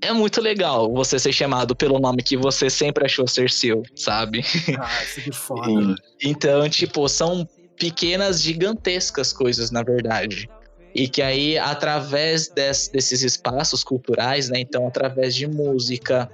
[0.01, 4.43] é muito legal você ser chamado pelo nome que você sempre achou ser seu, sabe?
[4.79, 5.65] Ah, isso que foda.
[5.67, 5.95] Sim.
[6.23, 10.47] Então, tipo, são pequenas, gigantescas coisas, na verdade.
[10.93, 14.59] E que aí, através des- desses espaços culturais, né?
[14.59, 16.29] Então, através de música,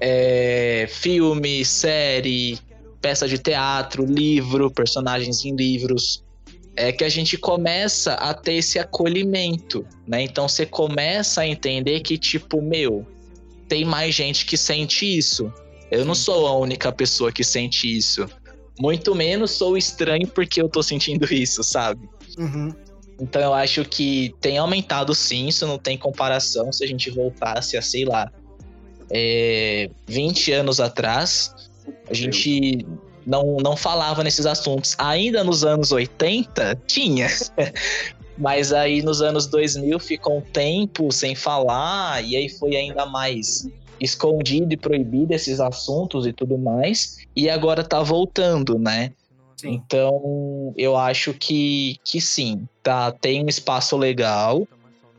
[0.00, 2.58] é, filme, série,
[3.00, 6.22] peça de teatro, livro, personagens em livros,
[6.76, 10.22] é que a gente começa a ter esse acolhimento, né?
[10.22, 13.06] Então, você começa a entender que, tipo, meu,
[13.68, 15.52] tem mais gente que sente isso.
[15.90, 18.28] Eu não sou a única pessoa que sente isso.
[18.78, 22.08] Muito menos sou estranho porque eu tô sentindo isso, sabe?
[22.38, 22.72] Uhum.
[23.20, 27.76] Então eu acho que tem aumentado sim, isso não tem comparação se a gente voltasse
[27.76, 28.32] a, sei lá,
[29.10, 31.54] é, 20 anos atrás,
[32.08, 32.86] a gente
[33.26, 34.94] não, não falava nesses assuntos.
[34.98, 37.28] Ainda nos anos 80, tinha.
[38.36, 43.68] Mas aí nos anos 2000 ficou um tempo sem falar, e aí foi ainda mais
[44.00, 47.18] escondido e proibido esses assuntos e tudo mais.
[47.36, 49.12] E agora tá voltando, né?
[49.58, 49.72] Sim.
[49.72, 54.66] Então, eu acho que, que sim, tá, tem um espaço legal,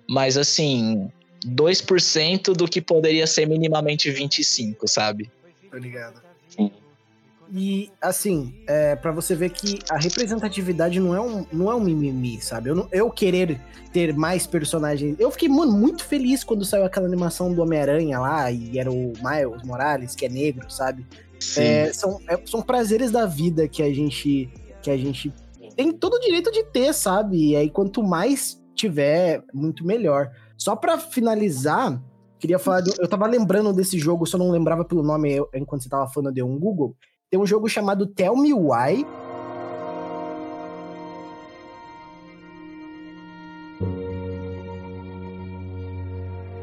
[0.10, 1.12] mas assim,
[1.46, 5.30] 2% do que poderia ser minimamente 25, sabe?
[5.70, 6.31] Tô ligado.
[7.54, 11.82] E, assim, é, para você ver que a representatividade não é um, não é um
[11.82, 12.70] mimimi, sabe?
[12.70, 13.60] Eu, não- eu querer
[13.92, 15.18] ter mais personagens.
[15.20, 19.12] Eu fiquei, mano, muito feliz quando saiu aquela animação do Homem-Aranha lá, e era o
[19.22, 21.06] Miles Morales, que é negro, sabe?
[21.58, 24.50] É, são, é- são prazeres da vida que a gente
[24.82, 25.32] que a gente
[25.76, 27.50] tem todo o direito de ter, sabe?
[27.52, 30.32] E aí quanto mais tiver, muito melhor.
[30.58, 32.02] Só pra finalizar,
[32.40, 35.84] queria falar, do- eu tava lembrando desse jogo, só não lembrava pelo nome eu- enquanto
[35.84, 36.96] você tava falando, eu dei um Google.
[37.32, 39.06] Tem um jogo chamado Tell Me Why.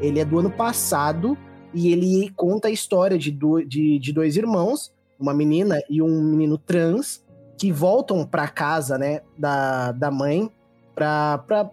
[0.01, 1.37] Ele é do ano passado
[1.73, 6.21] e ele conta a história de, do- de, de dois irmãos, uma menina e um
[6.21, 7.23] menino trans,
[7.57, 10.49] que voltam pra casa, né, da, da mãe,
[10.95, 11.69] pra, pra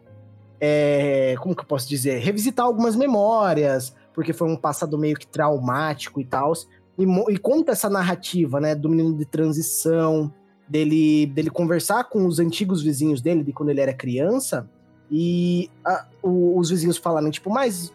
[0.61, 2.19] é, como que eu posso dizer?
[2.19, 6.53] Revisitar algumas memórias, porque foi um passado meio que traumático e tal.
[6.99, 10.33] E, e conta essa narrativa, né, do menino de transição,
[10.69, 14.69] dele, dele conversar com os antigos vizinhos dele, de quando ele era criança,
[15.11, 17.93] e a- o- os vizinhos falaram, tipo, mas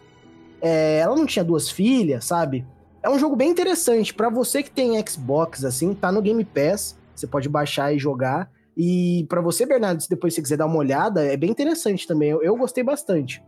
[0.60, 2.64] é, ela não tinha duas filhas, sabe?
[3.02, 4.14] É um jogo bem interessante.
[4.14, 6.96] Pra você que tem Xbox, assim, tá no Game Pass.
[7.16, 8.48] Você pode baixar e jogar.
[8.76, 12.30] E pra você, Bernardo, se depois você quiser dar uma olhada, é bem interessante também.
[12.30, 13.42] Eu, eu gostei bastante.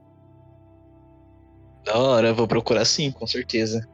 [1.85, 3.87] Da hora, vou procurar sim, com certeza.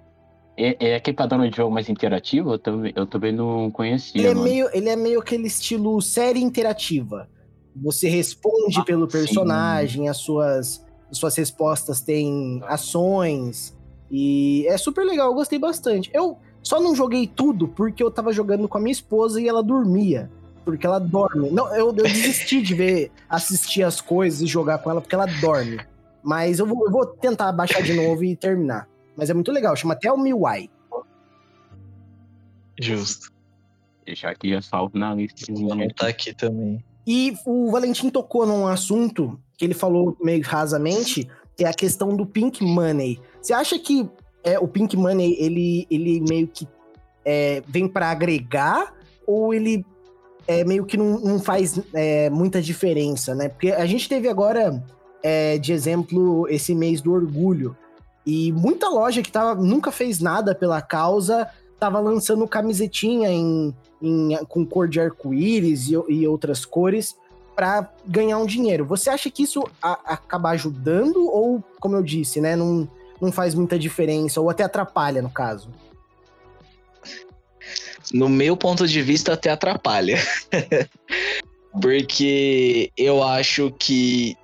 [0.61, 2.53] É, é aquele padrão de jogo mais interativo?
[2.53, 4.21] Eu também, eu também não conhecia.
[4.21, 4.45] Ele é, mano.
[4.45, 7.29] meio, ele é meio aquele estilo série interativa.
[7.75, 9.19] Você responde Ah, pelo sim.
[9.19, 13.77] personagem, as suas, as suas respostas têm ações.
[14.11, 16.11] E é super legal, eu gostei bastante.
[16.13, 19.63] Eu só não joguei tudo porque eu tava jogando com a minha esposa e ela
[19.63, 20.31] dormia.
[20.65, 21.51] Porque ela dorme.
[21.51, 25.27] Não, eu, eu desisti de ver, assistir as coisas e jogar com ela porque ela
[25.41, 25.81] dorme.
[26.23, 28.90] Mas eu vou, eu vou tentar baixar de novo e terminar.
[29.17, 30.71] Mas é muito legal, chama Tell Me Why.
[32.81, 33.33] Justo.
[34.05, 35.53] Deixar aqui a salvo na lista.
[35.53, 36.83] Vou anotar aqui também.
[37.07, 42.17] E o Valentim tocou num assunto que ele falou meio rasamente, que é a questão
[42.17, 43.21] do Pink Money.
[43.41, 44.09] Você acha que
[44.43, 46.67] é, o Pink Money, ele, ele meio que
[47.25, 48.95] é, vem para agregar
[49.27, 49.85] ou ele
[50.47, 53.49] é, meio que não, não faz é, muita diferença, né?
[53.49, 54.83] Porque a gente teve agora,
[55.23, 57.77] é, de exemplo, esse mês do orgulho.
[58.27, 61.49] E muita loja que tava, nunca fez nada pela causa
[61.81, 67.17] tava lançando camisetinha em, em- com cor de arco-íris e, e outras cores
[67.57, 68.85] para ganhar um dinheiro.
[68.85, 72.87] Você acha que isso a- acaba ajudando ou, como eu disse, né, não,
[73.19, 75.71] não faz muita diferença ou até atrapalha no caso?
[78.13, 80.19] No meu ponto de vista, até atrapalha.
[81.81, 84.37] Porque eu acho que.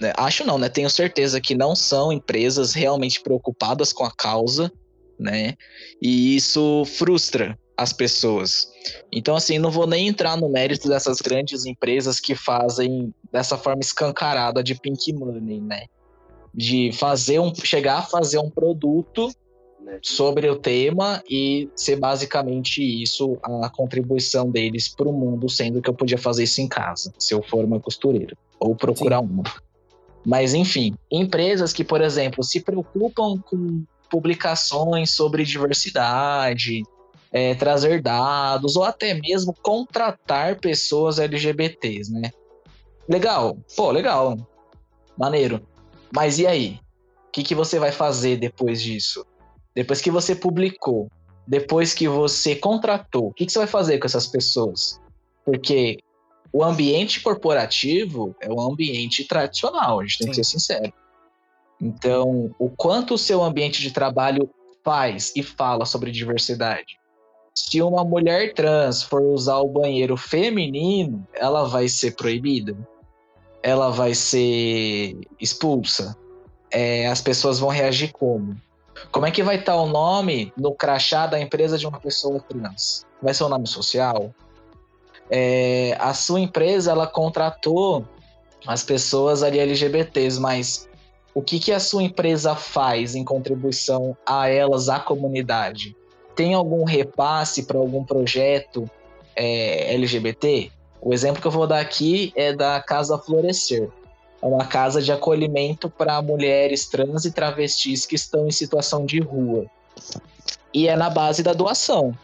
[0.00, 0.68] Né, Acho não, né?
[0.68, 4.72] Tenho certeza que não são empresas realmente preocupadas com a causa,
[5.18, 5.54] né?
[6.00, 8.68] E isso frustra as pessoas.
[9.10, 13.80] Então, assim, não vou nem entrar no mérito dessas grandes empresas que fazem dessa forma
[13.80, 15.86] escancarada de pink money, né?
[16.54, 17.54] De fazer um.
[17.54, 19.30] chegar a fazer um produto
[20.00, 25.90] sobre o tema e ser basicamente isso a contribuição deles para o mundo, sendo que
[25.90, 29.26] eu podia fazer isso em casa, se eu for uma costureira, ou procurar Sim.
[29.26, 29.42] uma.
[30.24, 36.82] Mas, enfim, empresas que, por exemplo, se preocupam com publicações sobre diversidade,
[37.32, 42.30] é, trazer dados, ou até mesmo contratar pessoas LGBTs, né?
[43.08, 44.36] Legal, pô, legal,
[45.18, 45.66] maneiro.
[46.14, 46.78] Mas e aí?
[47.28, 49.24] O que, que você vai fazer depois disso?
[49.74, 51.10] Depois que você publicou,
[51.46, 55.00] depois que você contratou, o que, que você vai fazer com essas pessoas?
[55.44, 55.98] Porque
[56.52, 60.30] o ambiente corporativo é um ambiente tradicional, a gente tem Sim.
[60.30, 60.92] que ser sincero.
[61.80, 64.48] Então, o quanto o seu ambiente de trabalho
[64.84, 67.00] faz e fala sobre diversidade?
[67.54, 72.76] Se uma mulher trans for usar o banheiro feminino, ela vai ser proibida?
[73.62, 76.16] Ela vai ser expulsa?
[76.70, 78.56] É, as pessoas vão reagir como?
[79.10, 83.06] Como é que vai estar o nome no crachá da empresa de uma pessoa trans?
[83.20, 84.34] Vai ser o nome social?
[85.34, 88.06] É, a sua empresa ela contratou
[88.66, 90.86] as pessoas ali LGBTs, mas
[91.34, 95.96] o que, que a sua empresa faz em contribuição a elas, à comunidade?
[96.36, 98.88] Tem algum repasse para algum projeto
[99.34, 100.70] é, LGBT?
[101.00, 103.88] O exemplo que eu vou dar aqui é da Casa Florescer.
[104.42, 109.18] É uma casa de acolhimento para mulheres trans e travestis que estão em situação de
[109.18, 109.64] rua.
[110.74, 112.14] E é na base da doação.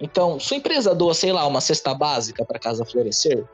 [0.00, 3.44] Então, sua empresa doa, sei lá, uma cesta básica para Casa Florescer?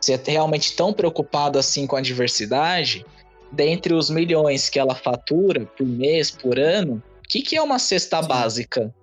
[0.00, 3.04] Você é realmente tão preocupado assim com a diversidade?
[3.50, 7.78] Dentre os milhões que ela fatura por mês, por ano, o que, que é uma
[7.78, 8.28] cesta Sim.
[8.28, 8.94] básica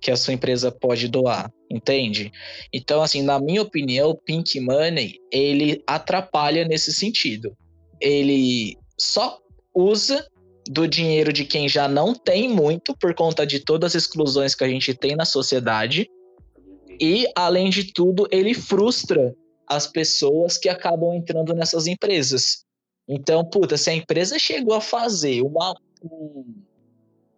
[0.00, 1.50] que a sua empresa pode doar?
[1.70, 2.30] Entende?
[2.72, 7.56] Então, assim, na minha opinião, o Pink Money, ele atrapalha nesse sentido.
[8.00, 9.38] Ele só
[9.74, 10.24] usa
[10.68, 14.64] do dinheiro de quem já não tem muito por conta de todas as exclusões que
[14.64, 16.08] a gente tem na sociedade
[17.00, 19.34] e, além de tudo, ele frustra
[19.66, 22.64] as pessoas que acabam entrando nessas empresas.
[23.08, 25.74] Então, puta, se a empresa chegou a fazer uma,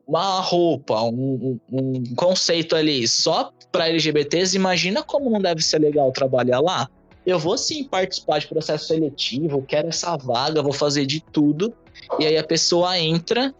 [0.07, 6.13] uma roupa, um, um conceito ali só para LGBTs, imagina como não deve ser legal
[6.13, 6.89] trabalhar lá.
[7.25, 11.75] Eu vou sim participar de processo seletivo, quero essa vaga, vou fazer de tudo.
[12.21, 13.53] E aí a pessoa entra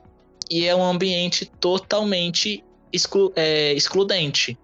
[0.49, 4.57] e é um ambiente totalmente exclu é, excludente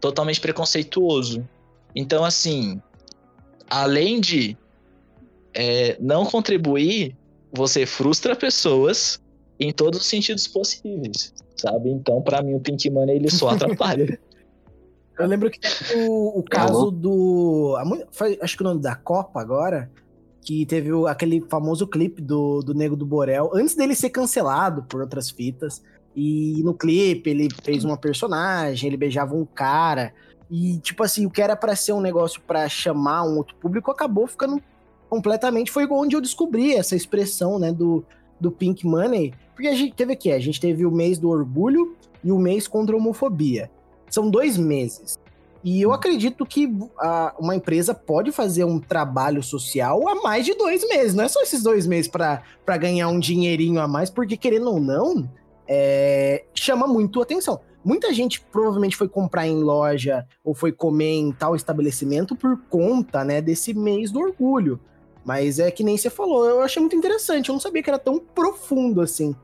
[0.00, 1.46] totalmente preconceituoso.
[1.94, 2.80] Então, assim,
[3.68, 4.56] além de
[5.54, 7.16] é, não contribuir,
[7.52, 9.20] você frustra pessoas
[9.58, 11.90] em todos os sentidos possíveis, sabe?
[11.90, 14.18] Então, para mim, o Pink Money ele só atrapalha.
[15.18, 15.58] Eu lembro que
[15.96, 17.76] o, o caso do.
[18.40, 19.90] Acho que o nome da Copa agora.
[20.40, 25.02] Que teve aquele famoso clipe do, do Nego do Borel, antes dele ser cancelado por
[25.02, 25.82] outras fitas.
[26.20, 30.12] E no clipe ele fez uma personagem, ele beijava um cara.
[30.50, 33.88] E, tipo assim, o que era para ser um negócio para chamar um outro público
[33.88, 34.60] acabou ficando
[35.08, 35.70] completamente.
[35.70, 38.04] Foi onde eu descobri essa expressão, né, do,
[38.40, 39.32] do Pink Money.
[39.54, 42.66] Porque a gente teve aqui, a gente teve o mês do orgulho e o mês
[42.66, 43.70] contra a homofobia.
[44.10, 45.20] São dois meses.
[45.62, 50.54] E eu acredito que a, uma empresa pode fazer um trabalho social há mais de
[50.54, 51.14] dois meses.
[51.14, 54.80] Não é só esses dois meses para ganhar um dinheirinho a mais, porque querendo ou
[54.80, 55.28] não,
[55.68, 57.60] é, chama muito atenção.
[57.84, 63.24] Muita gente provavelmente foi comprar em loja ou foi comer em tal estabelecimento por conta,
[63.24, 64.80] né, desse mês do orgulho.
[65.24, 67.98] Mas é que nem você falou, eu achei muito interessante, eu não sabia que era
[67.98, 69.34] tão profundo assim.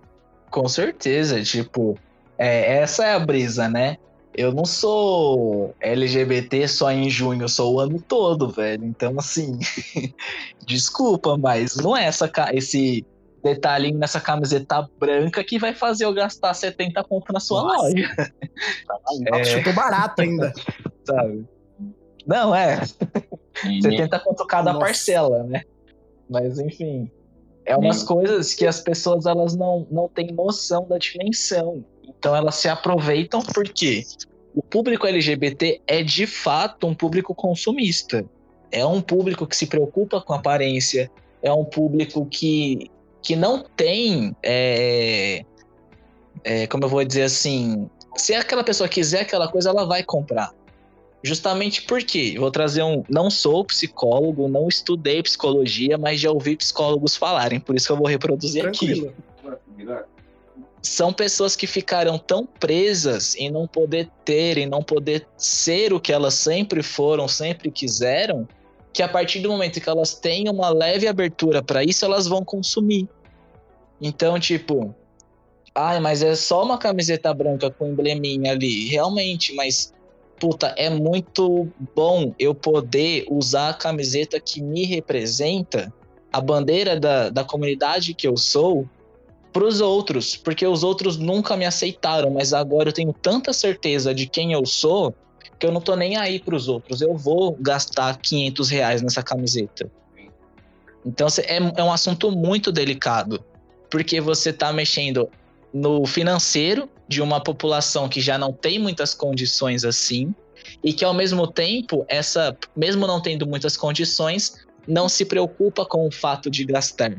[0.51, 1.99] Com certeza, tipo,
[2.39, 3.99] é, essa é a brisa, né?
[4.37, 8.85] Eu não sou LGBT só em junho, eu sou o ano todo, velho.
[8.85, 9.59] Então, assim,
[10.67, 13.07] desculpa, mas não é essa, esse
[13.45, 17.83] detalhinho nessa camiseta branca que vai fazer eu gastar 70 pontos na sua Nossa.
[17.83, 18.17] loja.
[19.35, 19.45] é...
[19.45, 20.53] Chutou barato ainda.
[21.05, 21.45] Sabe?
[22.27, 22.81] Não, é.
[23.83, 24.87] 70 pontos cada Nossa.
[24.87, 25.63] parcela, né?
[26.29, 27.11] Mas enfim.
[27.67, 28.07] É umas e...
[28.07, 31.85] coisas que as pessoas elas não, não têm noção da dimensão.
[32.03, 34.03] Então elas se aproveitam porque
[34.55, 38.25] o público LGBT é de fato um público consumista.
[38.71, 41.11] É um público que se preocupa com aparência,
[41.43, 42.91] é um público que
[43.25, 45.45] que não tem, é,
[46.45, 50.53] é, como eu vou dizer assim, se aquela pessoa quiser aquela coisa, ela vai comprar.
[51.23, 53.03] Justamente porque, vou trazer um.
[53.09, 57.97] Não sou psicólogo, não estudei psicologia, mas já ouvi psicólogos falarem, por isso que eu
[57.97, 59.15] vou reproduzir Tranquilo.
[59.43, 60.05] aqui.
[60.83, 65.99] São pessoas que ficaram tão presas em não poder ter, em não poder ser o
[65.99, 68.47] que elas sempre foram, sempre quiseram,
[68.95, 72.43] que a partir do momento que elas têm uma leve abertura para isso, elas vão
[72.43, 73.07] consumir.
[74.01, 74.95] Então, tipo,
[75.75, 78.89] Ai, mas é só uma camiseta branca com embleminha ali.
[78.89, 79.93] Realmente, mas
[80.39, 85.93] puta, é muito bom eu poder usar a camiseta que me representa,
[86.33, 88.89] a bandeira da, da comunidade que eu sou,
[89.53, 94.13] para os outros, porque os outros nunca me aceitaram, mas agora eu tenho tanta certeza
[94.13, 95.15] de quem eu sou
[95.59, 97.01] que eu não tô nem aí para os outros.
[97.01, 99.91] Eu vou gastar 500 reais nessa camiseta.
[101.05, 103.45] Então é, é um assunto muito delicado,
[103.91, 105.29] porque você tá mexendo
[105.73, 110.35] no financeiro de uma população que já não tem muitas condições assim,
[110.83, 116.07] e que ao mesmo tempo, essa, mesmo não tendo muitas condições, não se preocupa com
[116.07, 117.15] o fato de gastar.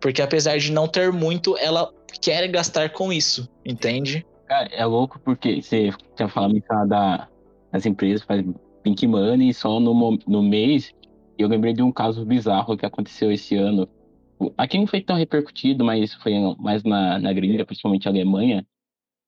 [0.00, 4.26] Porque apesar de não ter muito, ela quer gastar com isso, entende?
[4.46, 6.54] Cara, é louco porque você tinha falado
[6.86, 7.28] da,
[7.72, 8.44] das empresas faz
[8.82, 10.94] pink money só no, no mês.
[11.38, 13.88] E eu lembrei de um caso bizarro que aconteceu esse ano.
[14.58, 18.66] Aqui não foi tão repercutido, mas foi mais na, na gringa, principalmente a Alemanha,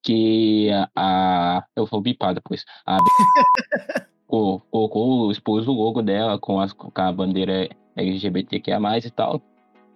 [0.03, 2.64] que a, a eu vou bipar depois.
[2.84, 2.99] A
[4.26, 9.40] colocou, expôs o logo dela com, as, com a bandeira LGBTQIA+, e tal.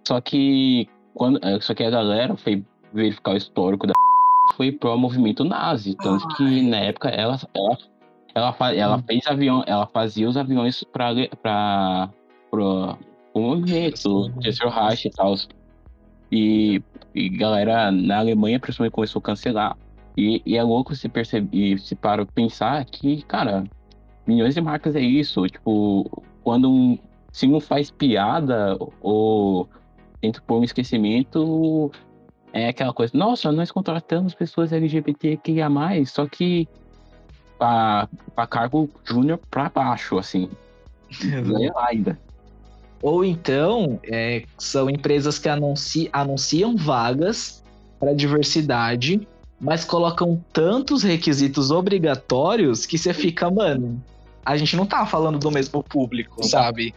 [0.07, 3.93] Só que quando, é, só que a galera foi verificar o histórico da
[4.55, 7.77] foi pro movimento nazi, tanto que na época ela ela
[8.39, 9.03] ela, ela hum.
[9.05, 12.09] fez avião, ela fazia os aviões para para
[12.49, 12.97] pro,
[13.33, 15.35] pro movimento, Terceiro Reich e tal.
[16.31, 16.81] E,
[17.13, 19.77] e galera na Alemanha principalmente começou a cancelar.
[20.17, 23.63] E, e é louco se perceber, se para pensar que, cara,
[24.27, 25.45] milhões de marcas é isso.
[25.47, 26.97] Tipo, quando um,
[27.31, 29.67] se não faz piada ou
[30.21, 31.91] tenta pôr um esquecimento,
[32.51, 35.69] é aquela coisa, nossa, nós contratamos pessoas LGBTQIA+,
[36.05, 36.67] só que
[37.59, 40.49] para cargo júnior para baixo, assim.
[41.77, 42.17] ainda.
[43.01, 47.63] Ou então, é, são empresas que anunci, anunciam vagas
[47.99, 49.27] para diversidade,
[49.59, 54.01] mas colocam tantos requisitos obrigatórios que você fica, mano,
[54.45, 56.93] a gente não tá falando do mesmo público, sabe?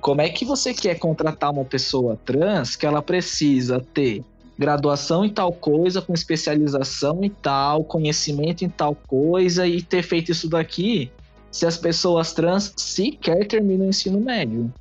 [0.00, 4.24] Como é que você quer contratar uma pessoa trans que ela precisa ter
[4.58, 10.32] graduação em tal coisa, com especialização em tal, conhecimento em tal coisa e ter feito
[10.32, 11.10] isso daqui
[11.50, 14.72] se as pessoas trans sequer terminam o ensino médio?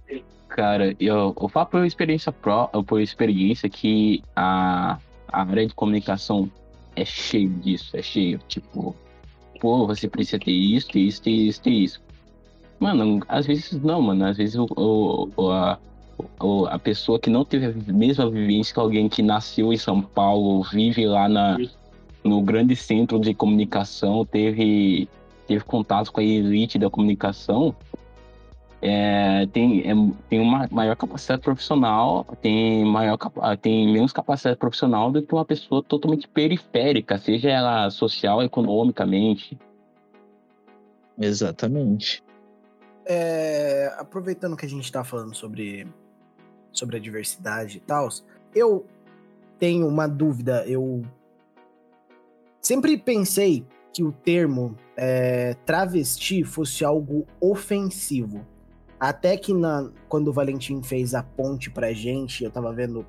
[0.49, 4.97] Cara, eu, eu falo por experiência pró, por experiência que a,
[5.27, 6.49] a área de comunicação
[6.95, 8.39] é cheio disso, é cheio.
[8.47, 8.95] Tipo,
[9.59, 12.01] pô, você precisa ter isso, isso, isso, isso.
[12.79, 14.25] Mano, às vezes não, mano.
[14.25, 15.79] Às vezes o, o, o, a
[16.83, 21.05] pessoa que não teve a mesma vivência que alguém que nasceu em São Paulo, vive
[21.05, 21.57] lá na,
[22.23, 25.09] no grande centro de comunicação, teve,
[25.47, 27.75] teve contato com a elite da comunicação,
[28.81, 29.93] é, tem, é,
[30.29, 33.17] tem uma maior capacidade profissional, tem, maior,
[33.61, 39.57] tem menos capacidade profissional do que uma pessoa totalmente periférica, seja ela social, economicamente.
[41.17, 42.23] Exatamente
[43.05, 45.87] é, aproveitando que a gente está falando sobre,
[46.77, 48.09] sobre a diversidade e tal,
[48.53, 48.85] eu
[49.57, 50.63] tenho uma dúvida.
[50.67, 51.03] Eu
[52.61, 58.45] sempre pensei que o termo é, travesti fosse algo ofensivo.
[58.99, 63.05] Até que na, quando o Valentim fez a ponte pra gente, eu tava vendo,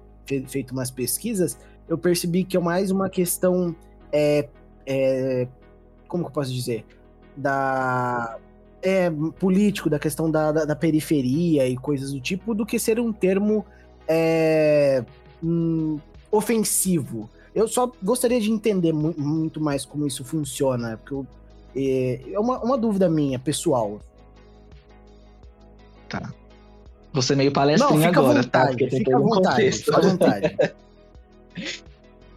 [0.49, 1.59] feito umas pesquisas,
[1.89, 3.75] eu percebi que é mais uma questão.
[4.13, 4.49] É,
[4.85, 5.49] é,
[6.09, 6.85] como que eu posso dizer?
[7.37, 8.39] Da
[8.87, 9.11] é,
[9.41, 13.13] político, da questão da, da, da, periferia e coisas do tipo, do que ser um
[13.13, 13.67] termo
[14.07, 15.05] é,
[15.43, 15.99] hum,
[16.31, 17.29] ofensivo.
[17.53, 21.27] Eu só gostaria de entender mu muito mais como isso funciona, porque eu,
[21.75, 24.01] é, é uma, uma dúvida minha, pessoal.
[26.09, 26.33] Tá.
[27.13, 28.67] Você meio palestrinho Não, fica agora, tá?
[28.67, 28.97] vontade, tá?
[28.97, 30.57] Fica à vontade, fica à vontade.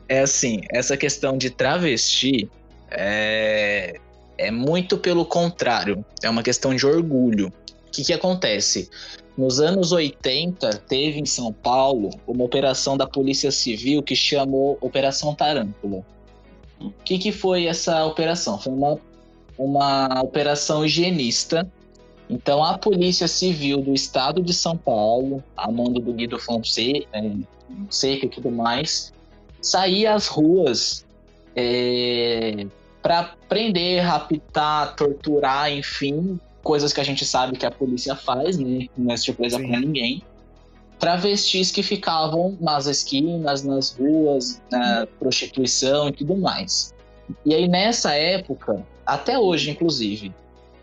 [0.09, 2.49] é assim, essa questão de travesti
[2.89, 3.99] é,
[4.39, 7.51] é muito pelo contrário, é uma questão de orgulho.
[7.87, 8.89] O que, que acontece?
[9.37, 15.35] Nos anos 80, teve em São Paulo uma operação da Polícia Civil que chamou Operação
[15.35, 16.05] Tarântula.
[16.79, 18.57] O que, que foi essa operação?
[18.57, 18.97] Foi uma,
[19.57, 21.69] uma operação higienista.
[22.29, 27.31] Então, a Polícia Civil do Estado de São Paulo, a mando do Guido Fonseca, é,
[27.89, 29.11] Seca e tudo mais,
[29.61, 31.05] saía às ruas
[31.55, 32.65] é,
[33.01, 38.87] para prender, raptar, torturar, enfim, coisas que a gente sabe que a polícia faz, né?
[38.97, 40.21] Não é surpresa para ninguém.
[40.99, 46.93] Travestis que ficavam nas esquinas, nas ruas, na prostituição e tudo mais.
[47.45, 50.33] E aí nessa época, até hoje inclusive,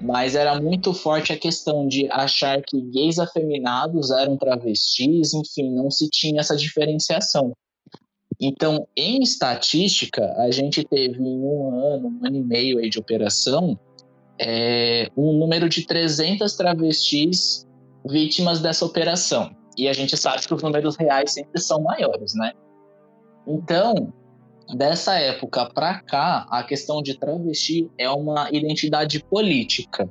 [0.01, 5.91] mas era muito forte a questão de achar que gays afeminados eram travestis, enfim, não
[5.91, 7.53] se tinha essa diferenciação.
[8.41, 12.99] Então, em estatística, a gente teve em um ano, um ano e meio aí de
[12.99, 13.79] operação,
[14.39, 17.67] é, um número de 300 travestis
[18.07, 19.51] vítimas dessa operação.
[19.77, 22.53] E a gente sabe que os números reais sempre são maiores, né?
[23.47, 24.13] Então,
[24.75, 30.11] dessa época para cá, a questão de travesti é uma identidade política.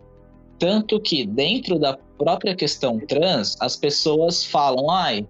[0.57, 5.28] Tanto que dentro da própria questão trans, as pessoas falam: ai,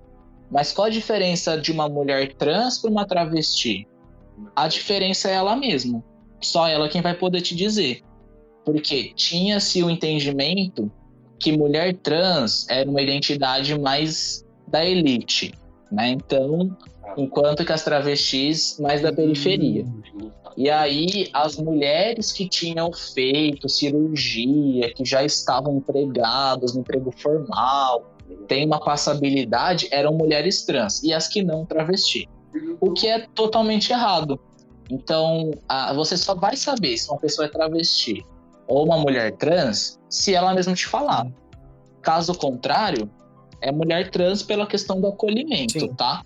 [0.49, 3.87] mas qual a diferença de uma mulher trans para uma travesti?
[4.55, 6.03] A diferença é ela mesma.
[6.41, 8.01] Só ela quem vai poder te dizer.
[8.63, 10.91] Porque tinha-se o entendimento
[11.39, 15.53] que mulher trans era uma identidade mais da elite,
[15.91, 16.09] né?
[16.09, 16.75] Então,
[17.17, 19.85] enquanto que as travestis mais da periferia.
[20.57, 28.14] E aí, as mulheres que tinham feito cirurgia, que já estavam empregadas no emprego formal,
[28.47, 32.29] tem uma passabilidade, eram mulheres trans, e as que não, travesti.
[32.79, 34.39] O que é totalmente errado.
[34.89, 38.25] Então, a, você só vai saber se uma pessoa é travesti
[38.67, 41.27] ou uma mulher trans se ela mesma te falar.
[42.01, 43.09] Caso contrário,
[43.61, 45.93] é mulher trans pela questão do acolhimento, Sim.
[45.95, 46.23] tá?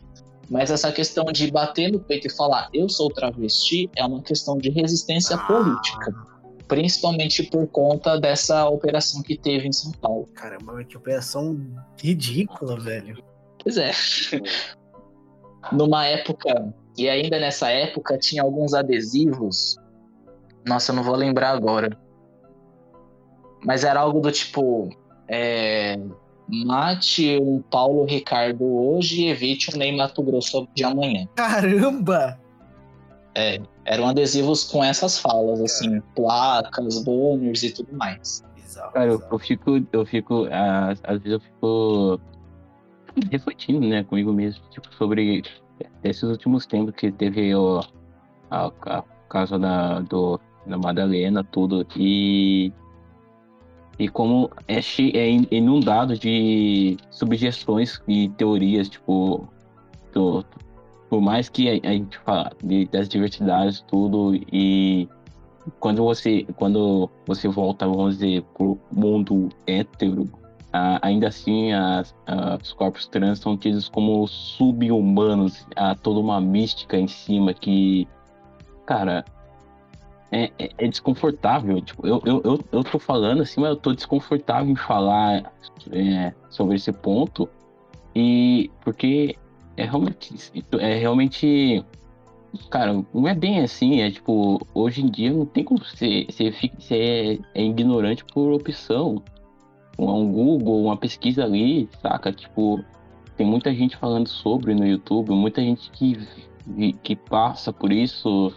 [0.50, 4.58] Mas essa questão de bater no peito e falar eu sou travesti é uma questão
[4.58, 5.40] de resistência ah.
[5.40, 6.14] política.
[6.70, 10.28] Principalmente por conta dessa operação que teve em São Paulo.
[10.36, 11.60] Caramba, que operação
[12.02, 13.22] ridícula, velho.
[13.62, 13.92] Pois é.
[15.74, 19.78] Numa época, e ainda nessa época, tinha alguns adesivos.
[20.66, 21.98] Nossa, eu não vou lembrar agora.
[23.66, 24.90] Mas era algo do tipo.
[25.28, 26.00] É,
[26.48, 31.28] Mate um Paulo Ricardo hoje e evite um Ney Mato Grosso de amanhã.
[31.36, 32.40] Caramba!
[33.36, 38.44] É, eram adesivos com essas falas, assim, placas, banners e tudo mais.
[38.94, 42.20] Cara, eu, eu fico, eu fico, às, às vezes eu fico
[43.32, 45.44] refletindo, né, comigo mesmo, tipo, sobre
[46.04, 47.82] esses últimos tempos que teve o,
[48.50, 52.72] a, a casa da, do, da Madalena, tudo, e
[54.00, 59.46] e como é, é inundado de sugestões e teorias, tipo,
[60.14, 60.46] do,
[61.10, 62.52] por mais que a, gente fala
[62.92, 65.08] das diversidades tudo e
[65.80, 70.30] quando você quando você volta vamos dizer pro mundo hétero
[70.72, 72.16] ainda assim as,
[72.62, 78.08] os corpos trans são tidos como sub-humanos há toda uma mística em cima que
[78.86, 79.26] cara
[80.32, 81.82] é, é, é, desconfortável.
[81.82, 85.52] Tipo, eu, eu, eu, eu tô falando assim, mas eu tô desconfortável em falar
[85.92, 87.50] é, sobre esse ponto.
[88.16, 89.36] E porque
[89.78, 90.34] é realmente.
[90.80, 91.86] É realmente.
[92.70, 94.02] Cara, não é bem assim.
[94.02, 98.52] É tipo, hoje em dia não tem como você, você, você é, é ignorante por
[98.52, 99.22] opção.
[99.98, 102.32] Um Google, uma pesquisa ali, saca?
[102.32, 102.84] Tipo,
[103.36, 106.18] tem muita gente falando sobre no YouTube, muita gente que,
[107.04, 108.54] que passa por isso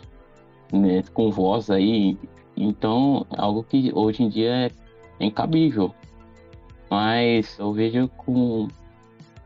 [0.72, 2.16] né, com voz aí.
[2.56, 4.72] Então, algo que hoje em dia
[5.20, 5.94] é incabível.
[6.90, 8.68] Mas eu vejo com.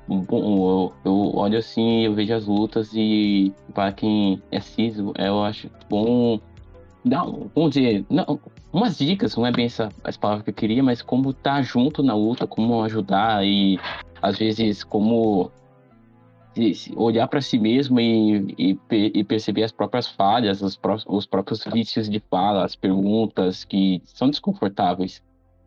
[0.09, 5.43] Bom, eu, eu olho assim, eu vejo as lutas e para quem é cis, eu
[5.43, 6.39] acho bom
[7.05, 8.39] dar, vamos dizer, não,
[8.73, 11.63] umas dicas, não é bem essa, as palavras que eu queria, mas como estar tá
[11.63, 13.79] junto na luta, como ajudar e
[14.23, 15.51] às vezes como
[16.97, 22.09] olhar para si mesmo e, e, e, perceber as próprias falhas, os, os próprios vícios
[22.09, 25.23] de fala, as perguntas que são desconfortáveis.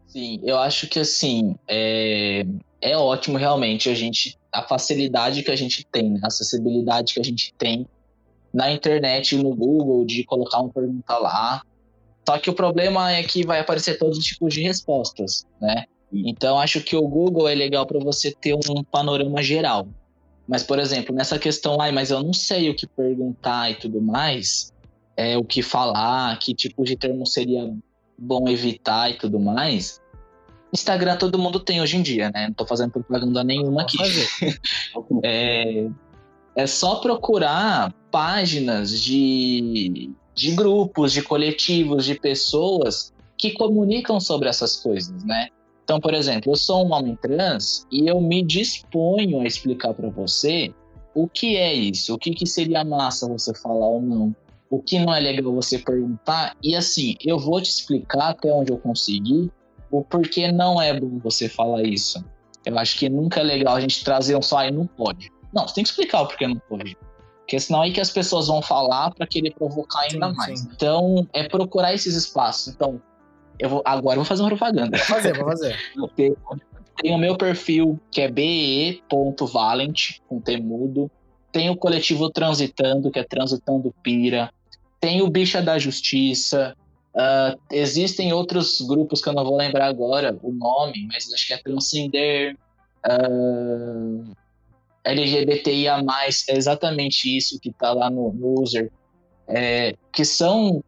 [0.09, 2.43] Sim, eu acho que assim é,
[2.81, 7.19] é ótimo realmente a gente a facilidade que a gente tem, né, a acessibilidade que
[7.19, 7.87] a gente tem
[8.51, 11.61] na internet no Google de colocar uma pergunta lá.
[12.27, 15.85] Só que o problema é que vai aparecer todos os tipos de respostas, né?
[16.11, 19.87] Então acho que o Google é legal para você ter um panorama geral.
[20.47, 24.01] Mas, por exemplo, nessa questão, ai, mas eu não sei o que perguntar e tudo
[24.01, 24.73] mais,
[25.15, 27.71] é, o que falar, que tipo de termo seria
[28.17, 29.98] bom evitar e tudo mais.
[30.73, 32.47] Instagram todo mundo tem hoje em dia, né?
[32.47, 33.97] Não tô fazendo propaganda nenhuma aqui.
[35.23, 35.87] é,
[36.55, 44.75] é só procurar páginas de, de grupos, de coletivos, de pessoas que comunicam sobre essas
[44.75, 45.47] coisas, né?
[45.83, 50.09] Então, por exemplo, eu sou um homem trans e eu me disponho a explicar para
[50.09, 50.71] você
[51.15, 54.35] o que é isso, o que, que seria massa você falar ou não,
[54.69, 56.55] o que não é legal você perguntar.
[56.61, 59.49] E assim, eu vou te explicar até onde eu conseguir
[59.91, 62.23] o porquê não é bom você falar isso.
[62.65, 65.31] Eu acho que nunca é legal a gente trazer um só e não pode.
[65.53, 66.97] Não, você tem que explicar o porquê não pode.
[67.39, 70.59] Porque senão é que as pessoas vão falar para querer provocar ainda sim, mais.
[70.59, 70.69] Sim.
[70.71, 72.73] Então, é procurar esses espaços.
[72.73, 73.01] Então,
[73.57, 74.97] eu vou, agora eu vou fazer uma propaganda.
[74.97, 75.75] Vou fazer, vou fazer.
[76.15, 76.35] tem,
[77.01, 81.09] tem o meu perfil que é be.valent, com temudo.
[81.51, 84.51] tem o coletivo Transitando, que é Transitando Pira,
[84.99, 86.75] tem o Bicha da Justiça,
[87.15, 91.53] uh, existem outros grupos que eu não vou lembrar agora o nome, mas acho que
[91.53, 92.57] é Transcender,
[93.05, 94.35] uh,
[95.03, 96.03] LGBTIA+,
[96.49, 98.91] é exatamente isso que está lá no, no user,
[99.47, 100.83] é, que são,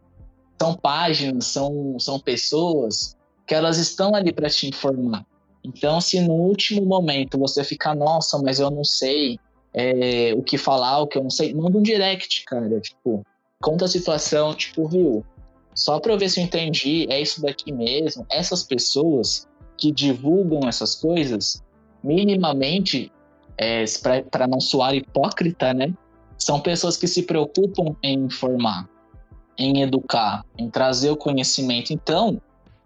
[0.60, 3.16] são páginas, são, são pessoas
[3.48, 5.26] que elas estão ali para te informar.
[5.64, 9.40] Então, se no último momento você ficar, nossa, mas eu não sei
[9.74, 12.80] é, o que falar, o que eu não sei, manda um direct, cara.
[12.80, 13.26] Tipo,
[13.62, 15.26] conta a situação, tipo, viu?
[15.74, 18.26] Só para eu ver se eu entendi, é isso daqui mesmo.
[18.30, 19.48] Essas pessoas
[19.78, 21.64] que divulgam essas coisas,
[22.04, 23.12] minimamente,
[23.58, 23.86] é,
[24.30, 25.94] para não soar hipócrita, né?
[26.38, 28.90] São pessoas que se preocupam em informar,
[29.58, 31.94] em educar, em trazer o conhecimento.
[31.94, 32.42] Então,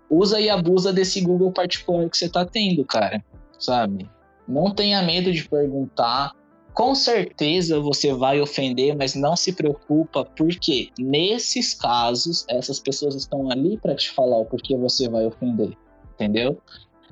[0.09, 3.23] usa e abusa desse Google particular que você tá tendo, cara,
[3.57, 4.09] sabe?
[4.47, 6.33] Não tenha medo de perguntar.
[6.75, 13.49] Com certeza você vai ofender, mas não se preocupa, porque nesses casos, essas pessoas estão
[13.49, 15.71] ali para te falar o porquê você vai ofender,
[16.13, 16.61] entendeu?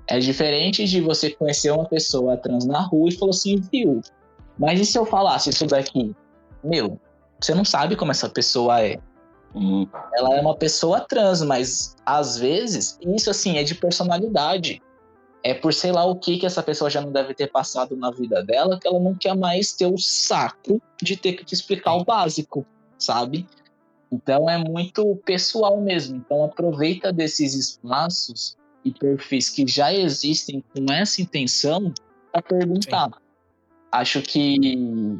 [0.06, 4.02] É diferente de você conhecer uma pessoa trans na rua e falar assim, viu?
[4.60, 6.14] Mas e se eu falasse isso daqui?
[6.62, 7.00] Meu,
[7.40, 9.00] você não sabe como essa pessoa é.
[9.56, 9.88] Uhum.
[10.14, 14.82] Ela é uma pessoa trans, mas às vezes isso assim é de personalidade.
[15.44, 18.10] É por sei lá o que que essa pessoa já não deve ter passado na
[18.10, 21.96] vida dela que ela não quer mais ter o saco de ter que te explicar
[21.96, 22.66] o básico,
[22.98, 23.46] sabe?
[24.10, 26.16] Então é muito pessoal mesmo.
[26.18, 31.94] Então aproveita desses espaços e perfis que já existem com essa intenção
[32.32, 33.10] para perguntar.
[33.10, 33.20] Sim.
[33.92, 35.20] Acho que,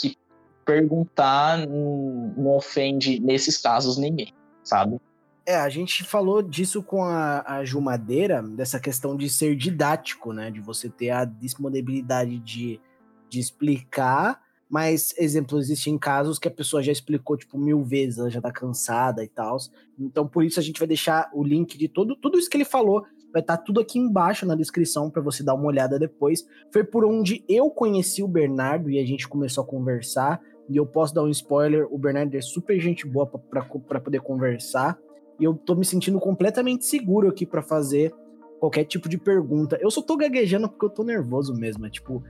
[0.00, 0.16] que
[0.64, 5.00] perguntar não ofende, nesses casos, ninguém, sabe?
[5.46, 10.50] É, a gente falou disso com a, a Jumadeira, dessa questão de ser didático, né?
[10.50, 12.80] De você ter a disponibilidade de,
[13.28, 18.30] de explicar, mas, exemplo, existem casos que a pessoa já explicou, tipo, mil vezes, ela
[18.30, 19.56] já tá cansada e tal.
[19.98, 22.64] Então, por isso, a gente vai deixar o link de todo, tudo isso que ele
[22.64, 26.44] falou, vai estar tá tudo aqui embaixo na descrição para você dar uma olhada depois.
[26.72, 30.40] Foi por onde eu conheci o Bernardo e a gente começou a conversar.
[30.68, 34.98] E eu posso dar um spoiler: o Bernardo é super gente boa para poder conversar.
[35.38, 38.12] E eu tô me sentindo completamente seguro aqui para fazer
[38.60, 39.78] qualquer tipo de pergunta.
[39.80, 41.86] Eu só tô gaguejando porque eu tô nervoso mesmo.
[41.86, 42.22] É tipo,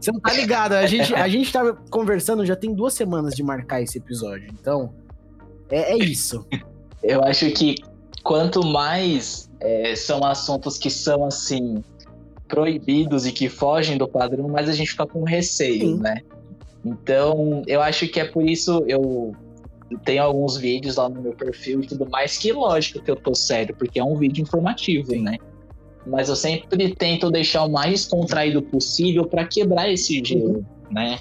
[0.00, 0.72] você não tá ligado?
[0.72, 4.48] A gente, a gente tava conversando já tem duas semanas de marcar esse episódio.
[4.52, 4.94] Então,
[5.70, 6.46] é, é isso.
[7.02, 7.76] Eu acho que
[8.22, 11.82] quanto mais é, são assuntos que são assim
[12.48, 16.00] proibidos e que fogem do padrão, mais a gente fica com receio, Sim.
[16.00, 16.20] né?
[16.84, 19.34] Então, eu acho que é por isso eu
[19.98, 23.34] tenho alguns vídeos lá no meu perfil e tudo mais, que lógico que eu tô
[23.34, 25.36] sério, porque é um vídeo informativo, né?
[26.06, 30.64] Mas eu sempre tento deixar o mais contraído possível para quebrar esse gelo, uhum.
[30.90, 31.18] né?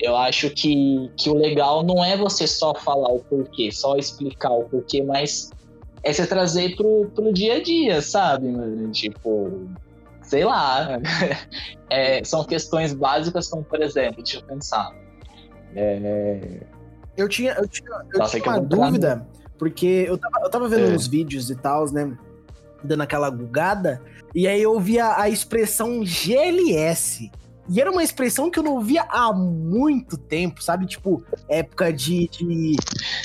[0.00, 4.50] Eu acho que, que o legal não é você só falar o porquê, só explicar
[4.50, 5.50] o porquê, mas
[6.02, 8.48] é você trazer pro, pro dia a dia, sabe?
[8.92, 9.68] Tipo,
[10.22, 10.98] sei lá.
[11.94, 14.96] É, são questões básicas, como por exemplo, deixa eu pensar.
[15.76, 16.60] É...
[17.16, 19.26] Eu tinha, eu tinha, eu Nossa, tinha uma dúvida,
[19.58, 20.94] porque eu tava, eu tava vendo é.
[20.94, 22.16] uns vídeos e tal, né?
[22.82, 24.00] Dando aquela gugada,
[24.34, 27.30] e aí eu via a expressão GLS.
[27.68, 30.84] E era uma expressão que eu não via há muito tempo, sabe?
[30.84, 32.28] Tipo, época de.
[32.28, 32.76] de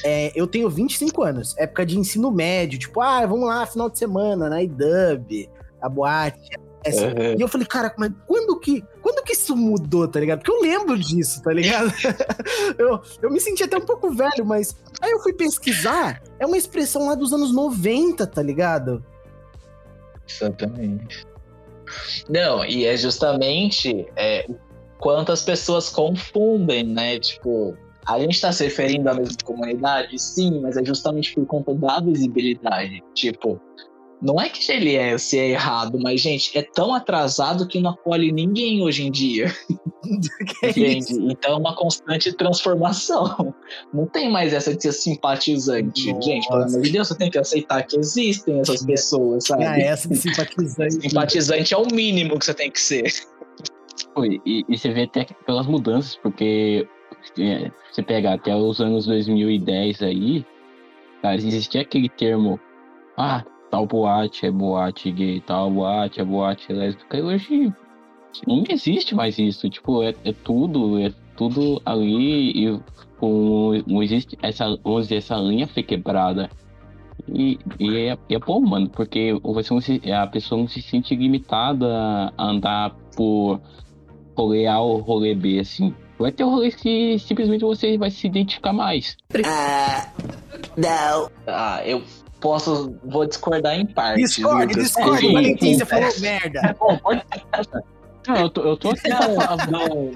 [0.04, 3.98] é, eu tenho 25 anos, época de ensino médio, tipo, ah, vamos lá, final de
[3.98, 5.50] semana, na IDUB,
[5.82, 6.52] a boate,
[6.96, 7.36] Uhum.
[7.38, 10.40] E eu falei, cara, mas quando que, quando que isso mudou, tá ligado?
[10.40, 11.92] Porque eu lembro disso, tá ligado?
[12.78, 16.58] eu, eu me senti até um pouco velho, mas aí eu fui pesquisar, é uma
[16.58, 19.04] expressão lá dos anos 90, tá ligado?
[20.28, 21.26] Exatamente.
[22.30, 24.46] Não, e é justamente é,
[25.00, 27.20] quantas pessoas confundem, né?
[27.20, 30.20] Tipo, a gente está se referindo à mesma comunidade?
[30.20, 33.02] Sim, mas é justamente por conta da visibilidade.
[33.14, 33.60] Tipo,
[34.22, 38.82] não é que GLS é errado, mas, gente, é tão atrasado que não acolhe ninguém
[38.82, 39.54] hoje em dia.
[40.64, 41.14] Entende?
[41.32, 43.54] Então é uma constante transformação.
[43.94, 46.12] Não tem mais essa de ser simpatizante.
[46.12, 46.28] Nossa.
[46.28, 49.66] Gente, pelo amor de Deus, você tem que aceitar que existem essas pessoas, sabe?
[49.66, 51.02] Ah, essa de simpatizante.
[51.02, 53.14] simpatizante é o mínimo que você tem que ser.
[54.46, 56.88] E, e você vê até pelas mudanças, porque
[57.38, 60.46] é, você pegar até os anos 2010 aí,
[61.22, 62.60] cara, existia aquele termo,
[63.16, 63.44] ah,
[63.78, 67.18] tal boate é boate gay, tal boate é boate lésbica.
[67.18, 67.74] E hoje
[68.48, 69.70] não existe mais isso.
[69.70, 72.80] Tipo, é, é tudo, é tudo ali e
[73.20, 76.50] com, não existe essa, vamos dizer, essa linha foi quebrada.
[77.28, 81.16] E, e é, é bom, mano, porque você não se, a pessoa não se sente
[81.16, 83.60] limitada a andar por
[84.36, 85.94] rolê A ou rolê B, assim.
[86.18, 89.18] Vai ter rolês que simplesmente você vai se identificar mais.
[89.46, 90.12] Ah,
[90.76, 91.30] não.
[91.46, 92.02] Ah, eu
[92.40, 92.96] posso.
[93.04, 94.32] Vou discordar em partes.
[94.32, 96.60] Discorde, discorde, Valentim, você falou merda.
[96.60, 97.24] É bom, pode.
[98.28, 99.10] Não, eu tô, eu tô aqui.
[99.10, 100.12] Não, não,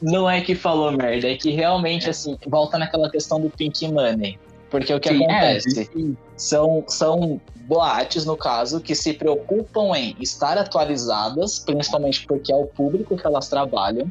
[0.00, 4.38] não é que falou merda, é que realmente, assim, volta naquela questão do Pink Money.
[4.70, 5.84] Porque o que Sim, é, acontece?
[5.84, 6.16] sim.
[6.36, 12.66] São, são boates, no caso, que se preocupam em estar atualizadas, principalmente porque é o
[12.66, 14.10] público que elas trabalham.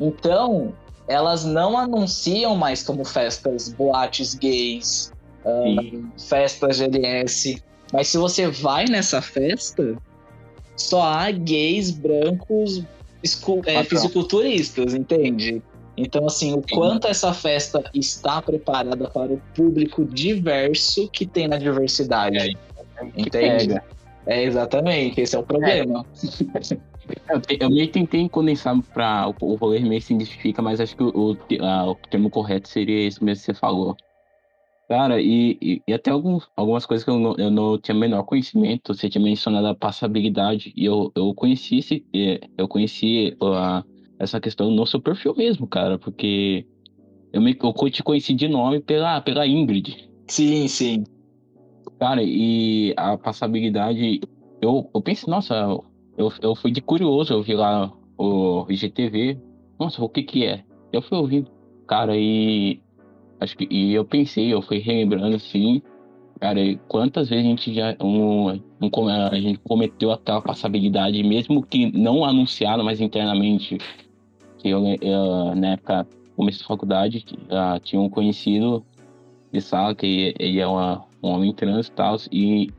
[0.00, 0.72] Então,
[1.06, 5.12] elas não anunciam mais como festas boates gays,
[5.44, 7.62] ah, festas GLS.
[7.92, 9.96] Mas se você vai nessa festa,
[10.76, 12.78] só há gays brancos
[13.66, 13.84] é, Padrão.
[13.84, 15.62] fisiculturistas, entende?
[15.96, 21.56] Então, assim, o quanto essa festa está preparada para o público diverso que tem na
[21.56, 22.56] diversidade.
[23.14, 23.80] Que Entende?
[24.26, 26.04] É, exatamente, esse é o problema.
[27.30, 30.96] Eu, te- eu meio tentei condensar pra o, o rolê meio se identifica, mas acho
[30.96, 33.96] que o, o ah, o termo correto seria esse mesmo que você falou.
[34.88, 38.22] Cara, e, e, e até alguns, algumas coisas que eu não, eu não tinha menor
[38.24, 42.04] conhecimento, você tinha mencionado a passabilidade, e eu, eu conheci esse,
[42.58, 43.82] eu conheci ah,
[44.18, 46.66] essa questão no seu perfil mesmo, cara, porque
[47.32, 50.08] eu, me, eu te conheci de nome pela, pela Ingrid.
[50.28, 51.04] Sim, sim.
[51.98, 54.20] Cara, e a passabilidade,
[54.60, 55.54] eu, eu pensei, nossa,
[56.18, 59.38] eu, eu fui de curioso, eu vi lá o IGTV,
[59.80, 60.62] nossa, o que que é?
[60.92, 61.50] Eu fui ouvindo,
[61.88, 62.80] cara, e
[63.44, 65.80] acho que e eu pensei, eu fui relembrando assim,
[66.40, 71.90] cara, quantas vezes a gente já um, um, a gente cometeu aquela passabilidade, mesmo que
[71.96, 73.78] não anunciado, mas internamente,
[74.64, 78.84] eu, eu, na época começo da faculdade, ah, tinha um conhecido
[79.52, 82.70] de sala que ele é uma, um homem trans e tal, e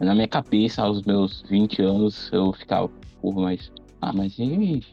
[0.00, 2.88] na minha cabeça, aos meus 20 anos, eu ficava,
[3.20, 4.84] porra, mas, ah, mas ele,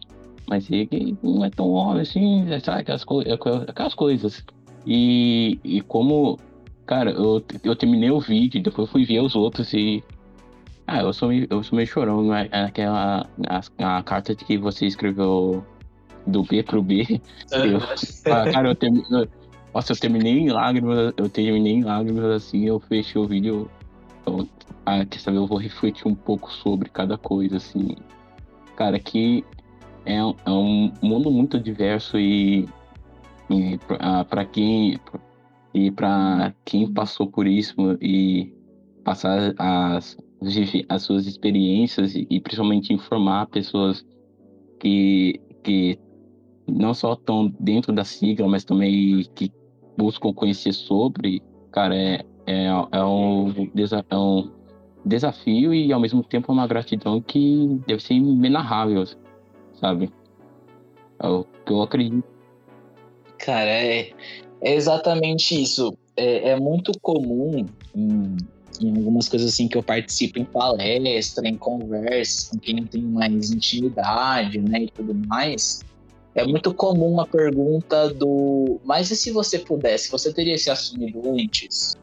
[0.50, 3.26] mas ele não é tão homem assim, sabe, aquelas, coi-
[3.68, 4.44] aquelas coisas.
[4.86, 6.40] E, e como,
[6.86, 10.04] cara, eu, eu terminei o vídeo, depois fui ver os outros e,
[10.86, 12.48] ah, eu sou meio, eu sou meio chorão, né?
[12.52, 15.66] Aquela, a, a carta que você escreveu
[16.28, 17.22] do B pro B,
[17.52, 17.80] eu,
[18.32, 19.30] ah, cara, eu terminei.
[19.74, 23.70] Nossa, eu terminei em lágrimas, eu terminei em lágrimas assim, eu fechei o vídeo.
[24.26, 24.48] Eu,
[24.86, 27.96] ah, quer saber, eu vou refletir um pouco sobre cada coisa, assim.
[28.76, 29.44] Cara, que
[30.06, 32.70] é, é um mundo muito diverso e,
[33.50, 33.78] e
[34.30, 35.00] para quem
[35.74, 38.54] e para quem passou por isso e
[39.04, 40.18] passar as,
[40.90, 44.06] as suas experiências e, principalmente informar pessoas
[44.80, 46.00] que, que
[46.68, 49.52] não só estão dentro da sigla, mas também que
[49.98, 54.50] buscam conhecer sobre, cara, é, é, é, um, desa- é um
[55.06, 59.04] desafio e ao mesmo tempo uma gratidão que deve ser inenarrável,
[59.74, 60.10] sabe?
[61.20, 62.35] É o que eu acredito.
[63.38, 64.12] Cara, é,
[64.62, 65.98] é exatamente isso.
[66.18, 68.38] É, é muito comum em,
[68.82, 73.08] em algumas coisas assim que eu participo em palestra, em conversas com quem eu tenho
[73.08, 75.84] mais intimidade, né, e tudo mais.
[76.34, 81.22] É muito comum a pergunta do, mas e se você pudesse, você teria se assumido
[81.32, 81.96] antes?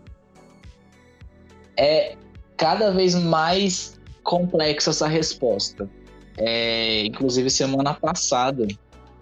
[1.76, 2.16] É
[2.56, 5.88] cada vez mais complexa essa resposta.
[6.38, 8.66] É, inclusive semana passada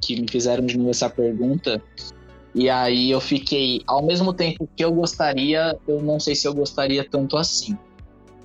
[0.01, 1.83] que me fizeram de novo essa pergunta.
[2.55, 6.55] E aí eu fiquei, ao mesmo tempo que eu gostaria, eu não sei se eu
[6.55, 7.77] gostaria tanto assim.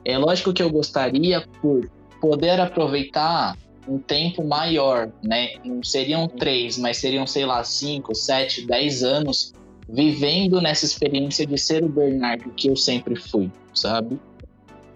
[0.04, 1.90] É lógico que eu gostaria por
[2.22, 5.56] poder aproveitar um tempo maior, né?
[5.64, 9.54] Não seriam três, mas seriam, sei lá, cinco, sete, dez anos
[9.88, 14.20] vivendo nessa experiência de ser o Bernardo que eu sempre fui, sabe?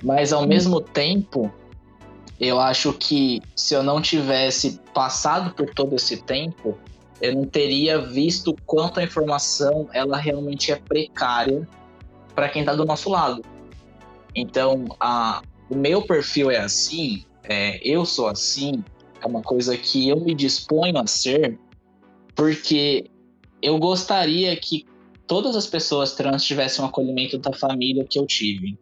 [0.04, 1.52] Mas ao mesmo tempo,
[2.40, 6.78] eu acho que se eu não tivesse passado por todo esse tempo,
[7.22, 11.68] eu não teria visto quanto a informação ela realmente é precária
[12.34, 13.44] para quem está do nosso lado.
[14.34, 18.84] Então, a, o meu perfil é assim, é, eu sou assim,
[19.22, 21.60] é uma coisa que eu me disponho a ser,
[22.36, 23.10] porque
[23.62, 24.86] eu gostaria que
[25.28, 28.78] todas as pessoas trans tivessem o acolhimento da família que eu tive.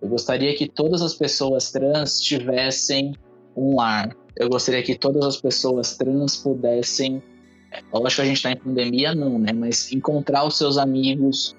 [0.00, 3.14] Eu gostaria que todas as pessoas trans tivessem
[3.56, 4.14] um lar.
[4.36, 7.22] Eu gostaria que todas as pessoas trans pudessem.
[8.04, 9.52] Acho que a gente está em pandemia, não, né?
[9.52, 11.56] Mas encontrar os seus amigos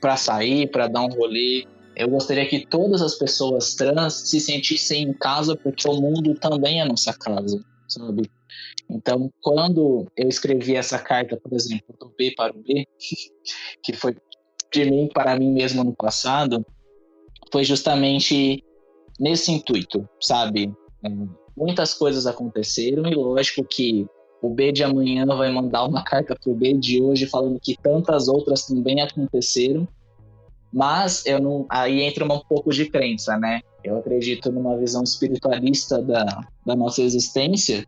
[0.00, 1.64] para sair, para dar um rolê.
[1.96, 6.80] Eu gostaria que todas as pessoas trans se sentissem em casa, porque o mundo também
[6.80, 8.30] é nossa casa, sabe?
[8.90, 12.86] Então, quando eu escrevi essa carta, por exemplo, do B para o B,
[13.82, 14.16] que foi
[14.72, 16.64] de mim para mim mesmo no passado,
[17.50, 18.62] foi justamente
[19.18, 20.72] nesse intuito, sabe?
[21.04, 21.08] É,
[21.56, 24.06] muitas coisas aconteceram e lógico que
[24.40, 28.28] o B de amanhã vai mandar uma carta pro B de hoje falando que tantas
[28.28, 29.86] outras também aconteceram.
[30.72, 33.62] Mas eu não, aí entra um pouco de crença, né?
[33.82, 36.24] Eu acredito numa visão espiritualista da,
[36.66, 37.86] da nossa existência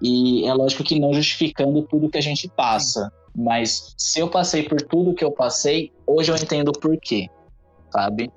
[0.00, 4.62] e é lógico que não justificando tudo que a gente passa, mas se eu passei
[4.62, 7.28] por tudo que eu passei, hoje eu entendo o porquê,
[7.90, 8.30] sabe?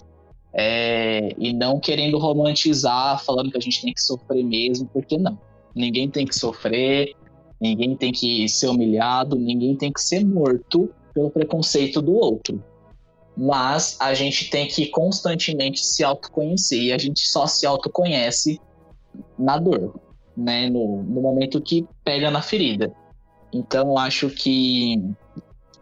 [0.53, 5.37] É, e não querendo romantizar, falando que a gente tem que sofrer mesmo, porque não.
[5.73, 7.15] Ninguém tem que sofrer,
[7.59, 12.61] ninguém tem que ser humilhado, ninguém tem que ser morto pelo preconceito do outro.
[13.37, 18.59] Mas a gente tem que constantemente se autoconhecer e a gente só se autoconhece
[19.39, 19.95] na dor,
[20.35, 20.69] né?
[20.69, 22.93] No, no momento que pega na ferida.
[23.53, 25.01] Então, acho que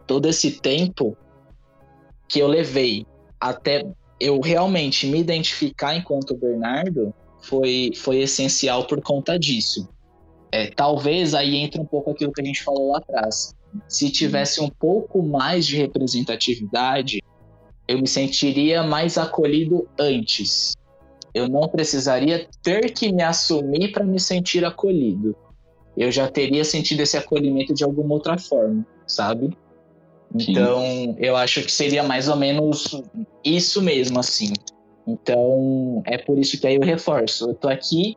[0.06, 1.16] todo esse tempo
[2.28, 3.06] que eu levei
[3.40, 3.84] até
[4.20, 9.88] eu realmente me identificar enquanto Bernardo foi, foi essencial por conta disso.
[10.52, 13.54] É, talvez aí entre um pouco aquilo que a gente falou lá atrás.
[13.88, 17.22] Se tivesse um pouco mais de representatividade,
[17.88, 20.76] eu me sentiria mais acolhido antes.
[21.32, 25.34] Eu não precisaria ter que me assumir para me sentir acolhido.
[25.96, 29.56] Eu já teria sentido esse acolhimento de alguma outra forma, sabe?
[30.34, 31.16] Então, Sim.
[31.18, 33.02] eu acho que seria mais ou menos
[33.44, 34.52] isso mesmo, assim.
[35.06, 37.50] Então, é por isso que aí eu reforço.
[37.50, 38.16] Eu tô aqui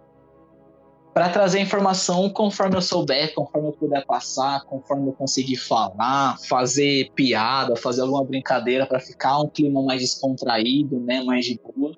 [1.14, 7.12] para trazer informação conforme eu souber, conforme eu puder passar, conforme eu conseguir falar, fazer
[7.14, 11.94] piada, fazer alguma brincadeira para ficar um clima mais descontraído, né, mais de boa.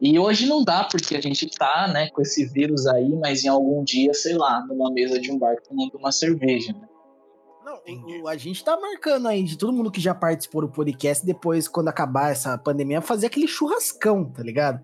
[0.00, 3.48] E hoje não dá porque a gente tá, né, com esse vírus aí, mas em
[3.48, 6.86] algum dia, sei lá, numa mesa de um bar tomando uma cerveja, né?
[7.86, 11.68] Não, a gente tá marcando aí de todo mundo que já participou do podcast, depois,
[11.68, 14.80] quando acabar essa pandemia, fazer aquele churrascão, tá ligado?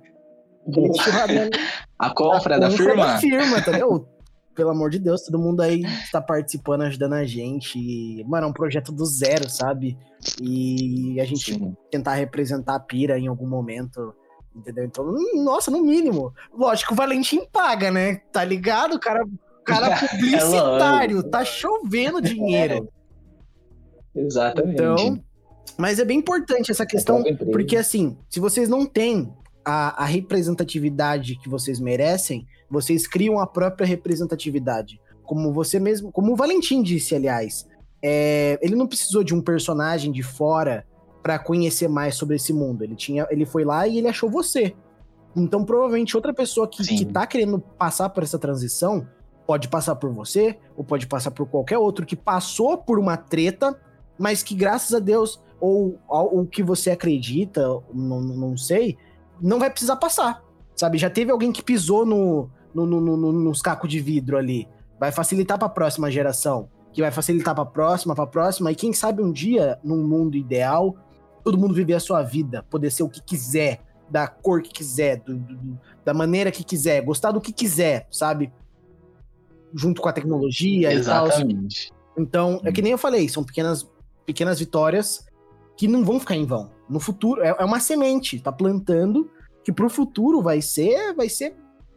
[1.98, 3.06] a compra da firma?
[3.06, 4.06] Da firma, tá ligado?
[4.54, 5.82] Pelo amor de Deus, todo mundo aí
[6.12, 7.78] tá participando, ajudando a gente.
[7.78, 9.96] E, mano, é um projeto do zero, sabe?
[10.42, 11.74] E a gente Sim.
[11.90, 14.14] tentar representar a pira em algum momento.
[14.54, 14.84] Entendeu?
[14.84, 16.34] Então, nossa, no mínimo.
[16.52, 18.16] Lógico, o Valentim paga, né?
[18.32, 18.96] Tá ligado?
[18.96, 19.24] O cara,
[19.70, 22.88] cara é publicitário, tá chovendo dinheiro.
[24.14, 24.74] Exatamente.
[24.74, 25.22] Então,
[25.76, 29.32] mas é bem importante essa questão, porque assim, se vocês não têm
[29.64, 35.00] a, a, representatividade que vocês merecem, vocês criam a própria representatividade.
[35.22, 37.66] Como você mesmo, como o Valentim disse, aliás,
[38.02, 40.84] é, ele não precisou de um personagem de fora
[41.22, 42.82] para conhecer mais sobre esse mundo.
[42.82, 44.74] Ele tinha, ele foi lá e ele achou você.
[45.36, 49.06] Então, provavelmente, outra pessoa que, que tá querendo passar por essa transição
[49.50, 53.76] pode passar por você, ou pode passar por qualquer outro que passou por uma treta,
[54.16, 57.60] mas que, graças a Deus, ou o que você acredita,
[57.92, 58.96] não, não sei,
[59.40, 60.40] não vai precisar passar,
[60.76, 60.98] sabe?
[60.98, 64.68] Já teve alguém que pisou no, no, no, no nos cacos de vidro ali.
[65.00, 68.70] Vai facilitar para a próxima geração, que vai facilitar para a próxima, para a próxima,
[68.70, 70.94] e quem sabe um dia, num mundo ideal,
[71.42, 75.16] todo mundo viver a sua vida, poder ser o que quiser, da cor que quiser,
[75.18, 78.52] do, do, da maneira que quiser, gostar do que quiser, sabe?
[79.74, 81.86] Junto com a tecnologia Exatamente.
[81.86, 82.00] e tal.
[82.18, 83.88] Então, é que nem eu falei, são pequenas,
[84.26, 85.24] pequenas vitórias
[85.76, 86.70] que não vão ficar em vão.
[86.88, 89.30] No futuro, é, é uma semente, tá plantando,
[89.64, 91.54] que pro futuro vai ser, vai ser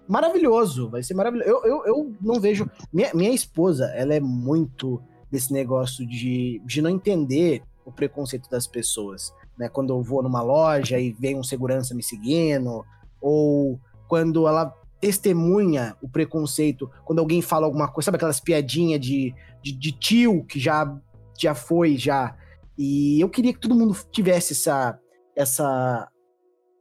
[0.08, 1.50] maravilhoso, vai ser maravilhoso.
[1.50, 2.70] Eu, eu, eu não vejo.
[2.92, 8.68] Minha, minha esposa, ela é muito desse negócio de, de não entender o preconceito das
[8.68, 9.34] pessoas.
[9.58, 9.68] Né?
[9.68, 12.86] Quando eu vou numa loja e vem um segurança me seguindo,
[13.20, 19.36] ou quando ela testemunha o preconceito, quando alguém fala alguma coisa, sabe aquelas piadinhas de,
[19.62, 20.98] de, de tio que já,
[21.38, 22.38] já foi, já
[22.78, 24.98] e eu queria que todo mundo tivesse essa,
[25.36, 26.10] essa,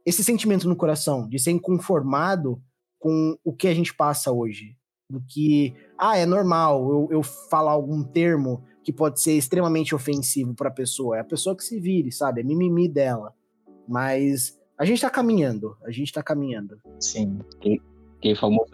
[0.05, 2.61] esse sentimento no coração de ser inconformado
[2.97, 4.77] com o que a gente passa hoje.
[5.09, 10.55] Do que, ah, é normal eu, eu falar algum termo que pode ser extremamente ofensivo
[10.55, 11.17] para a pessoa.
[11.17, 12.39] É a pessoa que se vire, sabe?
[12.39, 13.33] É mimimi dela.
[13.85, 16.79] Mas a gente tá caminhando, a gente tá caminhando.
[17.01, 17.39] Sim.
[17.59, 17.81] Que,
[18.23, 18.71] que famoso,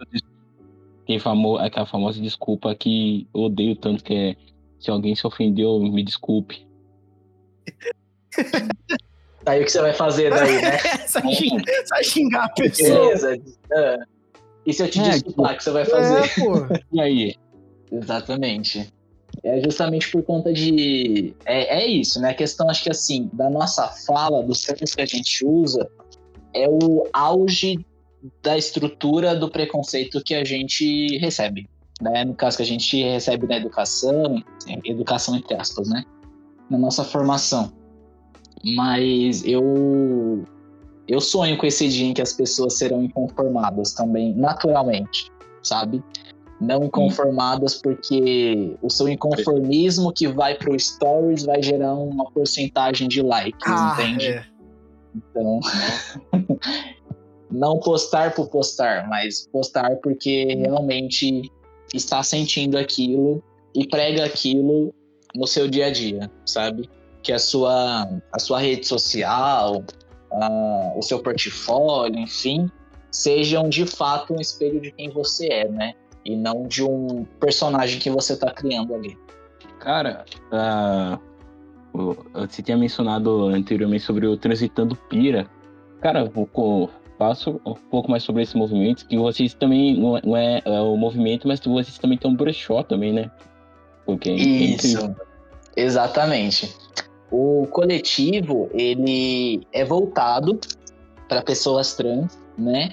[1.04, 4.36] que famo, aquela famosa desculpa que eu odeio tanto que é
[4.78, 6.64] se alguém se ofendeu, me desculpe.
[9.44, 10.78] Aí o que você vai fazer daí, né?
[11.12, 13.00] vai, xingar, vai xingar a pessoa.
[13.00, 13.42] Beleza.
[13.72, 13.98] É.
[14.66, 16.20] E se eu te é, desculpar, o que você vai fazer?
[16.20, 17.34] É, e aí?
[17.90, 18.88] Exatamente.
[19.42, 21.34] É justamente por conta de.
[21.44, 22.30] É, é isso, né?
[22.30, 25.90] A questão, acho que assim, da nossa fala, dos termos que a gente usa,
[26.54, 27.84] é o auge
[28.42, 31.68] da estrutura do preconceito que a gente recebe.
[32.00, 32.24] Né?
[32.24, 34.42] No caso que a gente recebe na educação,
[34.84, 36.04] educação entre aspas, né?
[36.68, 37.72] na nossa formação.
[38.64, 40.44] Mas eu
[41.08, 45.30] eu sonho com esse dia em que as pessoas serão inconformadas também, naturalmente,
[45.62, 46.02] sabe?
[46.60, 53.22] não inconformadas porque o seu inconformismo que vai pro stories vai gerar uma porcentagem de
[53.22, 54.26] likes, Ah, entende?
[54.26, 54.44] é.
[55.16, 55.60] Então,
[57.50, 61.50] não postar por postar, mas postar porque realmente
[61.94, 63.42] está sentindo aquilo
[63.74, 64.94] e prega aquilo
[65.34, 66.88] no seu dia a dia, sabe?
[67.22, 69.82] Que a sua, a sua rede social,
[70.32, 72.68] a- o seu portfólio, enfim,
[73.10, 75.94] sejam de fato um espelho de quem você é, né?
[76.24, 79.16] E não de um personagem que você está criando ali.
[79.80, 80.24] Cara,
[81.92, 85.48] o- você tinha mencionado anteriormente sobre o Transitando Pira.
[86.00, 86.46] Cara, vou
[87.20, 90.80] faço um pouco mais sobre esse movimento, que vocês também, não é, não é, é
[90.80, 93.30] o movimento, mas vocês também têm um brechó também, né?
[94.06, 94.34] Porque é.
[94.34, 95.14] Isso,
[95.76, 96.74] exatamente.
[97.30, 100.58] O coletivo, ele é voltado
[101.28, 102.88] para pessoas trans, né?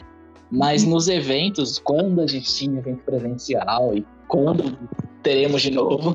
[0.51, 4.77] Mas nos eventos, quando a gente tinha evento presencial e quando
[5.23, 6.13] teremos de novo,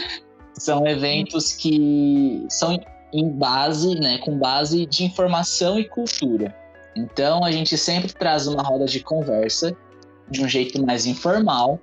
[0.54, 2.78] são eventos que são
[3.12, 6.54] em base, né, com base de informação e cultura.
[6.96, 9.76] Então a gente sempre traz uma roda de conversa
[10.30, 11.78] de um jeito mais informal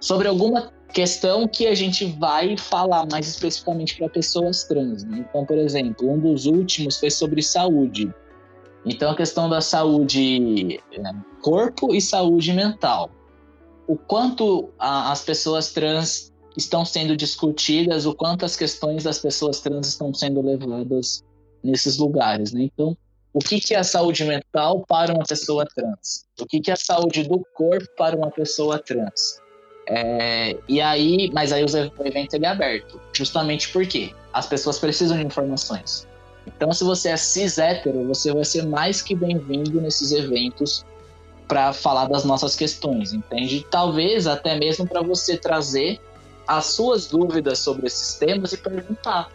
[0.00, 5.02] sobre alguma questão que a gente vai falar mais especificamente para pessoas trans.
[5.04, 5.26] né?
[5.28, 8.12] Então, por exemplo, um dos últimos foi sobre saúde.
[8.86, 13.10] Então, a questão da saúde né, corpo e saúde mental.
[13.88, 19.60] O quanto a- as pessoas trans estão sendo discutidas, o quanto as questões das pessoas
[19.60, 21.24] trans estão sendo levadas
[21.62, 22.52] nesses lugares.
[22.52, 22.62] Né?
[22.72, 22.96] Então,
[23.34, 26.24] o que, que é a saúde mental para uma pessoa trans?
[26.40, 29.42] O que, que é a saúde do corpo para uma pessoa trans?
[29.88, 35.18] É, e aí, mas aí o evento ele é aberto, justamente porque as pessoas precisam
[35.18, 36.06] de informações.
[36.46, 40.84] Então, se você é cis hétero, você vai ser mais que bem-vindo nesses eventos
[41.48, 43.66] para falar das nossas questões, entende?
[43.68, 46.00] Talvez até mesmo para você trazer
[46.46, 49.28] as suas dúvidas sobre esses temas e perguntar.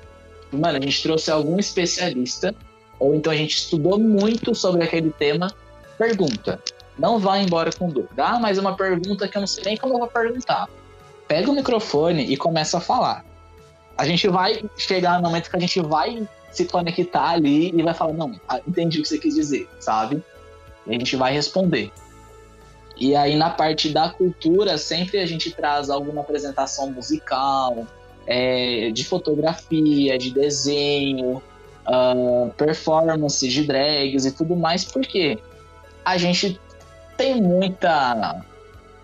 [0.52, 2.56] Mano, a gente trouxe algum especialista,
[3.00, 5.52] ou então a gente estudou muito sobre aquele tema,
[5.97, 6.62] pergunta.
[6.97, 8.26] Não vá embora com dúvida.
[8.26, 10.68] Ah, mas uma pergunta que eu não sei nem como eu vou perguntar.
[11.28, 13.26] Pega o microfone e começa a falar.
[13.97, 17.93] A gente vai chegar no momento que a gente vai se conectar ali e vai
[17.93, 20.22] falar, não, ah, entendi o que você quis dizer, sabe?
[20.86, 21.91] E a gente vai responder.
[22.97, 27.88] E aí na parte da cultura, sempre a gente traz alguma apresentação musical,
[28.28, 31.41] é, de fotografia, de desenho,
[31.86, 35.40] ah, performance de drags e tudo mais, porque
[36.06, 36.60] a gente
[37.18, 38.44] tem muita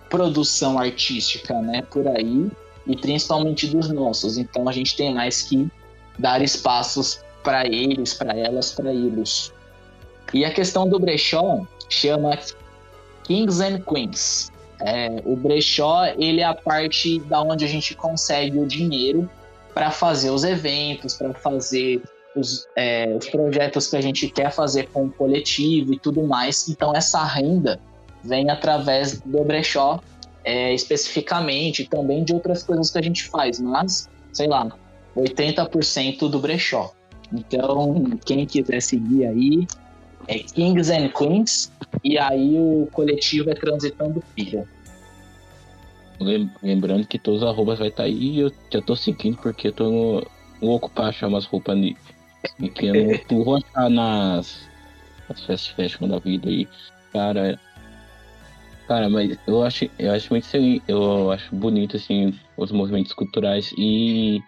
[0.09, 2.49] produção artística, né, por aí,
[2.87, 4.37] e principalmente dos nossos.
[4.37, 5.69] Então a gente tem mais que
[6.17, 9.53] dar espaços para eles, para elas, para eles.
[10.33, 12.37] E a questão do brechó chama
[13.23, 14.51] Kings and Queens.
[14.79, 19.29] É, o brechó ele é a parte da onde a gente consegue o dinheiro
[19.73, 22.01] para fazer os eventos, para fazer
[22.35, 26.67] os, é, os projetos que a gente quer fazer com o coletivo e tudo mais.
[26.67, 27.79] Então essa renda
[28.23, 29.99] vem através do brechó
[30.43, 34.69] é, especificamente, também de outras coisas que a gente faz, mas, sei lá,
[35.17, 36.93] 80% do brechó.
[37.33, 39.67] Então, quem quiser seguir aí,
[40.27, 41.71] é Kings and Queens,
[42.03, 44.67] e aí o coletivo é Transitando Pilha.
[46.19, 49.69] Lem- Lembrando que todos os arrobas vai estar aí e eu já tô seguindo porque
[49.69, 50.27] eu tô no,
[50.61, 51.77] louco pra achar umas roupas
[52.59, 54.69] eu tu vou achar nas,
[55.29, 56.67] nas fast fashion da vida aí.
[57.11, 57.59] Cara.
[58.87, 63.73] Cara, mas eu acho, eu acho muito assim, eu acho bonito assim os movimentos culturais
[63.77, 64.39] e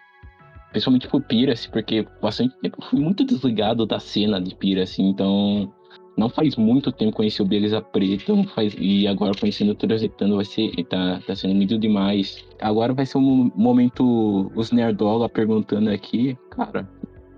[0.70, 5.72] principalmente por Piracy, porque bastante tempo fui muito desligado da cena de Piracy, então
[6.18, 10.36] não faz muito tempo que conheci o Beleza Preta, faz, e agora conhecendo o Transitando
[10.36, 12.44] vai ser, tá, tá sendo muito demais.
[12.60, 16.88] Agora vai ser um momento, os Nerdola perguntando aqui, cara,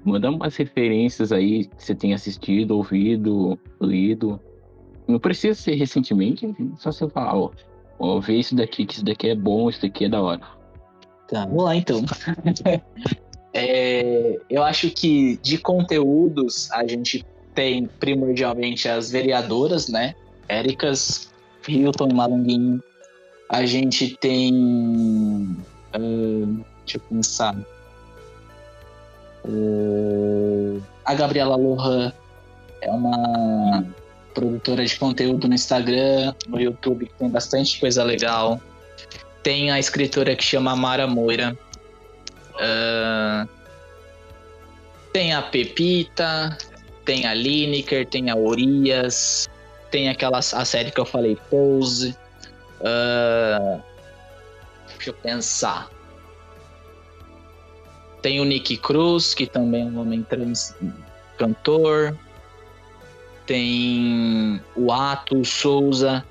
[0.05, 4.41] manda umas referências aí que você tem assistido, ouvido, lido.
[5.07, 6.47] Não precisa ser recentemente,
[6.77, 7.51] só você falar, ó,
[7.99, 10.41] ó, vê isso daqui, que isso daqui é bom, isso daqui é da hora.
[11.29, 12.03] Tá, vamos lá então.
[13.53, 20.15] É, eu acho que de conteúdos a gente tem primordialmente as vereadoras, né?
[20.49, 21.33] Éricas,
[21.67, 22.83] Hilton e Malunguinho.
[23.49, 25.57] A gente tem.
[25.93, 25.99] ah,
[26.85, 27.57] deixa eu pensar.
[29.45, 32.13] Ah, a Gabriela Lohan
[32.81, 33.85] é uma
[34.35, 38.61] produtora de conteúdo no Instagram, no YouTube, que tem bastante coisa legal.
[39.43, 41.57] Tem a escritora que chama Mara Moira.
[42.61, 43.47] Ah,
[45.13, 46.57] tem a Pepita,
[47.05, 49.51] tem a Lineker, tem a Urias,
[49.91, 52.17] tem aquela a série que eu falei, Pose.
[52.85, 53.81] Ah,
[55.01, 55.89] Deixa eu pensar.
[58.23, 60.75] Tem o Nick Cruz, que também é um homem trans
[61.39, 62.17] cantor.
[63.47, 66.25] Tem o Ato Souza,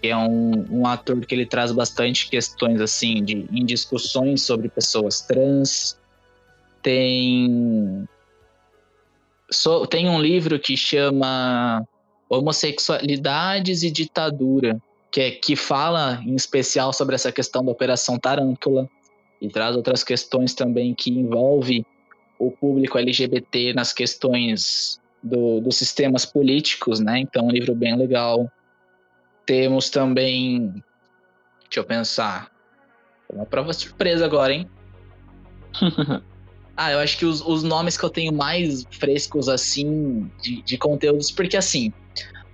[0.00, 4.68] que é um, um ator que ele traz bastante questões assim de em discussões sobre
[4.68, 5.98] pessoas trans.
[6.82, 8.08] Tem
[9.50, 11.86] so, tem um livro que chama
[12.28, 14.80] Homossexualidades e Ditadura,
[15.10, 18.88] que, é, que fala em especial sobre essa questão da Operação Tarântula
[19.40, 21.84] e traz outras questões também que envolve
[22.38, 27.20] o público LGBT nas questões do, dos sistemas políticos, né?
[27.20, 28.50] Então, um livro bem legal.
[29.46, 30.82] Temos também.
[31.64, 32.50] Deixa eu pensar.
[33.32, 34.68] Uma prova surpresa agora, hein?
[36.76, 40.78] ah, eu acho que os, os nomes que eu tenho mais frescos, assim, de, de
[40.78, 41.92] conteúdos, porque assim,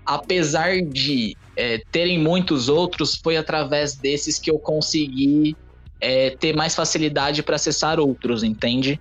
[0.06, 5.56] apesar de é, terem muitos outros, foi através desses que eu consegui
[6.00, 8.98] é, ter mais facilidade para acessar outros, entende?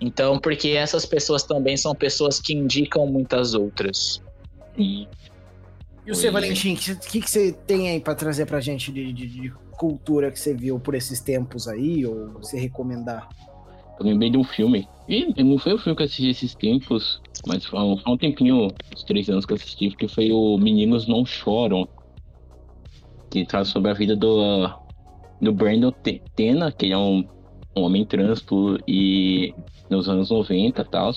[0.00, 4.22] Então, porque essas pessoas também são pessoas que indicam muitas outras.
[4.76, 5.06] E,
[6.06, 9.12] e você, Valentim, o que, que, que, você tem aí para trazer pra gente de,
[9.12, 13.28] de, de, cultura que você viu por esses tempos aí, ou você recomendar?
[13.98, 14.88] Eu lembrei de um filme.
[15.08, 18.16] E não foi o filme que eu assisti esses tempos, mas foi um, foi um
[18.16, 21.88] tempinho, uns três anos que eu assisti, que foi o Meninos Não Choram.
[23.30, 24.70] Que traz sobre a vida do,
[25.40, 25.92] do Brandon
[26.34, 27.24] Tena, que é um,
[27.76, 28.44] um homem trans
[28.86, 29.54] e
[29.88, 31.12] nos anos 90 e tal.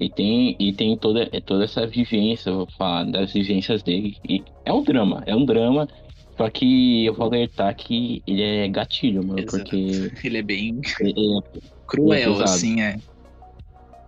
[0.00, 4.16] E tem, e tem toda, é toda essa vivência, vou falar das vivências dele.
[4.28, 5.88] E é um drama, é um drama.
[6.36, 9.58] Só que eu vou alertar que ele é gatilho, mano, Exato.
[9.58, 10.10] porque.
[10.26, 12.96] Ele é bem ele é, cruel, é assim, é.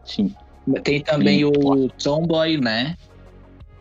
[0.04, 0.34] Sim.
[0.82, 2.96] Tem também o Tomboy, né?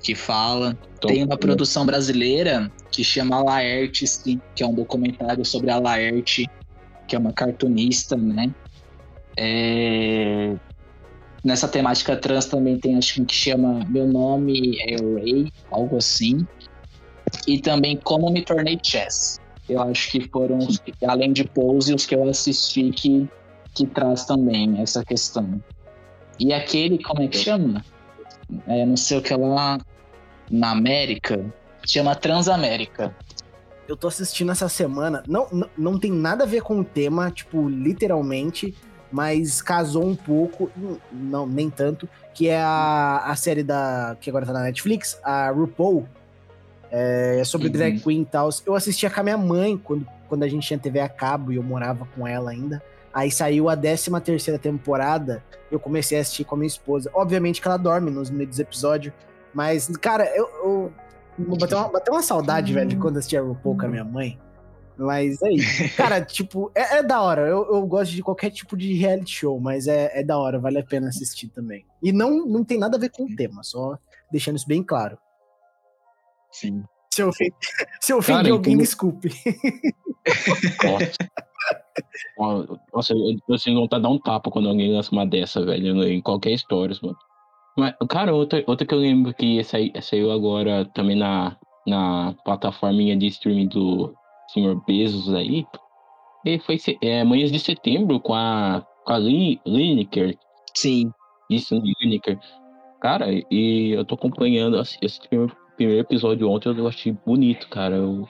[0.06, 0.78] Que fala.
[1.02, 1.08] Tom...
[1.08, 4.06] Tem uma produção brasileira que chama Laerte,
[4.54, 6.48] que é um documentário sobre a Laerte,
[7.08, 8.54] que é uma cartunista, né?
[9.36, 10.54] É...
[11.44, 16.46] Nessa temática trans também tem, acho que chama Meu Nome é Ray, algo assim.
[17.48, 19.40] E também Como Me Tornei Chess.
[19.68, 23.28] Eu acho que foram, os, além de Pose, os que eu assisti que,
[23.74, 25.60] que traz também essa questão.
[26.40, 27.84] E aquele, como é que chama?
[28.68, 29.80] É, não sei o que lá
[30.50, 31.44] na América,
[31.86, 33.16] chama Transamérica.
[33.88, 37.30] Eu tô assistindo essa semana, não, não, não tem nada a ver com o tema,
[37.30, 38.76] tipo, literalmente,
[39.12, 40.72] mas casou um pouco,
[41.12, 45.52] não, nem tanto, que é a, a série da que agora tá na Netflix, a
[45.52, 46.08] RuPaul,
[46.92, 47.74] é, sobre uhum.
[47.74, 48.50] drag queen e tal.
[48.66, 51.58] Eu assistia com a minha mãe quando, quando a gente tinha TV a cabo e
[51.58, 52.82] eu morava com ela ainda.
[53.14, 57.10] Aí saiu a 13 terceira temporada, eu comecei a assistir com a minha esposa.
[57.14, 59.14] Obviamente que ela dorme nos meio dos episódios,
[59.56, 60.92] mas, cara, eu,
[61.40, 64.38] eu bateu, uma, bateu uma saudade, velho, de quando assistia RuPaul com a minha mãe.
[64.98, 65.84] Mas é isso.
[65.96, 67.42] Cara, tipo, é, é da hora.
[67.42, 70.80] Eu, eu, gosto de qualquer tipo de reality show, mas é, é da hora, vale
[70.80, 71.86] a pena assistir também.
[72.04, 73.98] E não, não tem nada a ver com o tema, só
[74.32, 75.18] deixando isso bem claro.
[76.52, 76.84] Sim.
[77.14, 77.56] Se eu ofendi,
[78.02, 78.84] se eu ofendi alguém, então...
[78.84, 79.30] desculpe.
[82.94, 86.04] Nossa, eu, eu sinto vontade de dar um tapa quando alguém lança uma dessa, velho,
[86.04, 87.18] em qualquer história, mano.
[87.76, 93.18] Mas, cara, outra, outra que eu lembro que saiu, saiu agora também na, na plataforminha
[93.18, 94.14] de streaming do
[94.54, 94.82] Sr.
[94.86, 95.66] Bezos aí,
[96.46, 100.38] e foi é, Manhãs de Setembro com a, com a Lineker.
[100.76, 101.12] Sim.
[101.50, 102.40] Isso, Lineker.
[103.02, 107.96] Cara, e eu tô acompanhando esse primeiro, primeiro episódio ontem, eu achei bonito, cara.
[107.96, 108.28] Eu,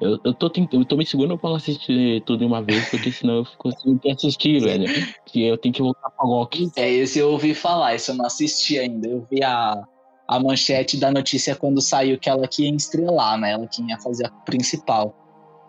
[0.00, 3.12] eu, eu, tô, eu tô me segurando pra não assistir tudo de uma vez, porque
[3.12, 4.86] senão eu fico sem assistir, velho.
[5.24, 6.70] Que eu tenho que voltar pra Loki.
[6.76, 9.08] É, esse eu ouvi falar, esse eu não assisti ainda.
[9.08, 9.82] Eu vi a,
[10.28, 13.52] a manchete da notícia quando saiu que ela que ia estrelar, né?
[13.52, 15.14] Ela que ia fazer a principal.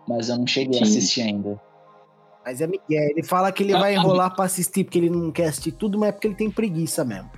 [0.07, 0.79] Mas eu não cheguei Sim.
[0.79, 1.61] a assistir ainda.
[2.45, 5.31] Mas é Miguel, ele fala que ele ah, vai enrolar pra assistir porque ele não
[5.31, 7.31] quer assistir tudo, mas é porque ele tem preguiça mesmo.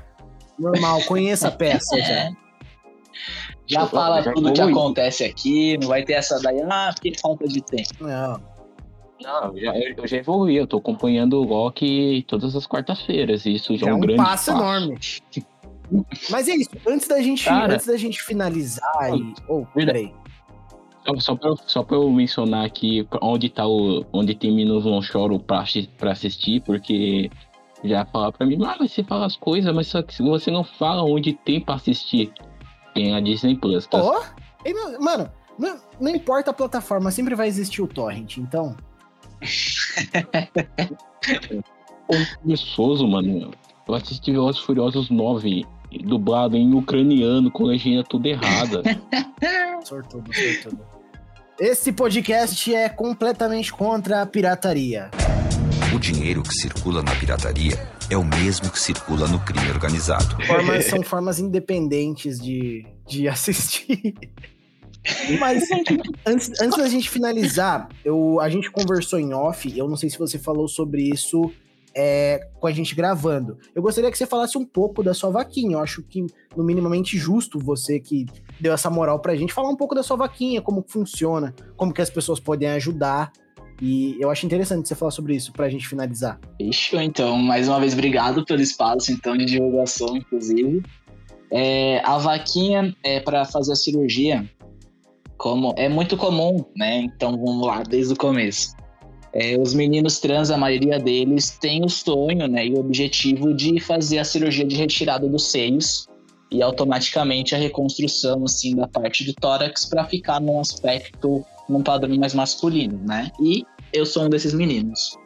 [0.60, 2.30] Normal, conheça a peça já.
[3.68, 7.48] Já fala já tudo que acontece aqui, não vai ter essa daí, ah, porque falta
[7.48, 7.89] de tempo.
[7.99, 8.41] Não.
[9.22, 13.88] Não, já, eu já evolui, eu tô acompanhando o Rock todas as quartas-feiras, isso já
[13.88, 14.99] é, é um, grande passo, passo enorme.
[16.30, 19.34] Mas é isso, antes da gente, Cara, antes da gente finalizar e...
[19.49, 20.14] Oh, peraí.
[21.07, 24.06] Só, só, pra, só pra eu mencionar aqui onde tá o.
[24.11, 25.64] onde tem Minos Não Choro pra,
[25.98, 27.31] pra assistir, porque
[27.84, 30.64] já falaram pra mim, ah, você fala as coisas, mas só que se você não
[30.64, 32.31] fala onde tem pra assistir.
[32.98, 34.03] Tem a Disney Plus, tá?
[34.03, 34.24] Oh?
[34.99, 38.76] Mano, não, não importa a plataforma, sempre vai existir o Torrent, então.
[42.07, 43.52] Preguiçoso, mano.
[43.88, 45.64] Eu assisti Velozes Furiosos 9,
[46.06, 48.82] dublado em ucraniano, com legenda tudo errada.
[49.86, 50.84] sortudo, sortudo.
[51.60, 55.11] Esse podcast é completamente contra a pirataria.
[55.96, 57.76] O dinheiro que circula na pirataria
[58.10, 60.36] é o mesmo que circula no crime organizado.
[60.46, 64.14] Formas, são formas independentes de, de assistir.
[65.40, 65.64] Mas
[66.26, 70.20] antes, antes da gente finalizar, eu, a gente conversou em off, eu não sei se
[70.20, 71.52] você falou sobre isso
[71.96, 73.58] é, com a gente gravando.
[73.74, 75.78] Eu gostaria que você falasse um pouco da sua vaquinha.
[75.78, 78.26] Eu acho que, no minimamente justo, você que
[78.60, 82.02] deu essa moral pra gente, falar um pouco da sua vaquinha, como funciona, como que
[82.02, 83.32] as pessoas podem ajudar.
[83.82, 86.40] E eu acho interessante você falar sobre isso pra gente finalizar.
[86.58, 87.38] Fechou, então.
[87.38, 90.82] Mais uma vez, obrigado pelo espaço, então, de divulgação, inclusive.
[91.52, 94.49] É, a vaquinha é para fazer a cirurgia,
[95.38, 96.99] como é muito comum, né?
[96.99, 98.76] Então vamos lá, desde o começo.
[99.34, 103.80] É, os meninos trans, a maioria deles, tem o sonho né, e o objetivo de
[103.80, 106.08] fazer a cirurgia de retirada dos seios
[106.49, 112.15] e automaticamente a reconstrução assim da parte do tórax para ficar num aspecto, num padrão
[112.18, 113.31] mais masculino, né?
[113.39, 113.64] E
[113.94, 115.18] eu sou um desses meninos.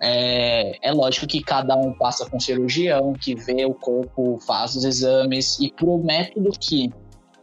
[0.00, 4.84] É, é lógico que cada um passa com cirurgião, que vê o corpo, faz os
[4.84, 6.92] exames e pro método que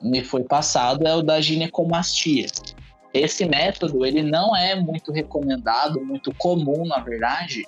[0.02, 2.48] me foi passado é o da ginecomastia.
[3.14, 7.64] Esse método ele não é muito recomendado, muito comum, na verdade,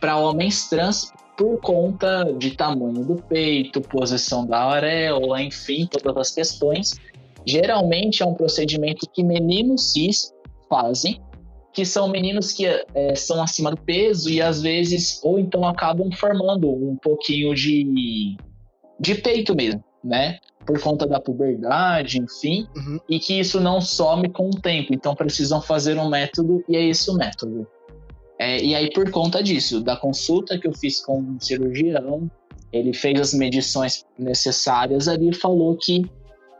[0.00, 6.34] para homens trans por conta de tamanho do peito, posição da auréola, enfim, todas as
[6.34, 6.96] questões.
[7.46, 10.32] Geralmente é um procedimento que meninos cis
[10.68, 11.20] fazem,
[11.72, 16.10] que são meninos que é, são acima do peso e às vezes, ou então acabam
[16.12, 18.36] formando um pouquinho de,
[18.98, 20.38] de peito mesmo, né?
[20.66, 23.00] por conta da puberdade, enfim, uhum.
[23.08, 24.94] e que isso não some com o tempo.
[24.94, 27.66] Então precisam fazer um método e é esse o método.
[28.38, 32.30] É, e aí, por conta disso, da consulta que eu fiz com um cirurgião,
[32.72, 36.06] ele fez as medições necessárias ali e falou que,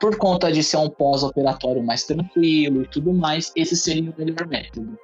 [0.01, 4.47] por conta de ser um pós-operatório mais tranquilo e tudo mais, esse seria o melhor
[4.47, 4.99] método.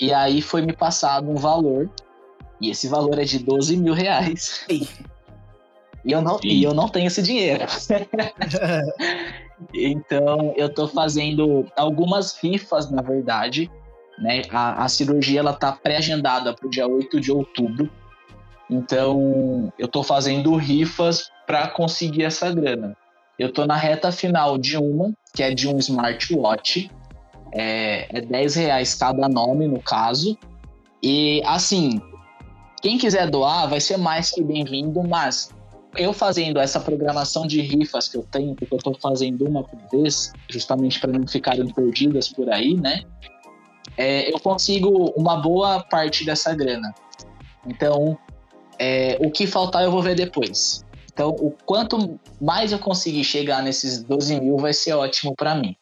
[0.00, 1.90] E aí foi me passado um valor,
[2.60, 4.64] e esse valor é de 12 mil reais.
[6.04, 7.64] E eu não, e eu não tenho esse dinheiro.
[9.74, 13.70] então, eu estou fazendo algumas rifas, na verdade.
[14.18, 14.42] Né?
[14.50, 17.90] A, a cirurgia ela tá pré-agendada para o dia 8 de outubro.
[18.70, 22.96] Então, eu estou fazendo rifas para conseguir essa grana.
[23.38, 26.90] Eu estou na reta final de uma, que é de um smartwatch.
[27.52, 30.36] É, é 10 reais cada nome, no caso.
[31.02, 32.00] E, assim,
[32.80, 35.50] quem quiser doar vai ser mais que bem-vindo, mas
[35.96, 39.78] eu fazendo essa programação de rifas que eu tenho, porque eu estou fazendo uma por
[39.90, 43.02] vez, justamente para não ficarem perdidas por aí, né?
[43.96, 46.92] É, eu consigo uma boa parte dessa grana.
[47.66, 48.18] Então,
[48.78, 50.84] é, o que faltar eu vou ver depois.
[51.14, 55.76] Então, o quanto mais eu conseguir chegar nesses 12 mil vai ser ótimo para mim.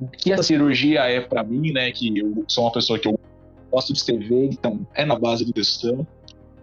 [0.00, 1.90] o que a cirurgia é para mim, né?
[1.90, 3.18] Que eu sou uma pessoa que eu
[3.70, 6.06] gosto de escrever, então é na base do textão.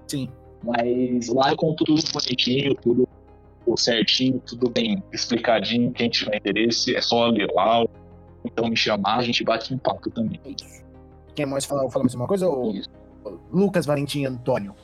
[0.08, 0.30] Sim.
[0.64, 3.08] Mas lá eu conto tudo bonitinho, tudo
[3.78, 5.92] certinho, tudo bem explicadinho.
[5.92, 7.86] Quem tiver interesse é só ler lá,
[8.44, 10.40] então me chamar, a gente bate um papo também.
[11.36, 12.48] Quer mais falar, falar mais uma coisa?
[12.48, 12.74] Ou...
[13.52, 14.76] Lucas Valentim Antônio.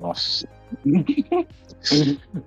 [0.00, 0.48] Nossa.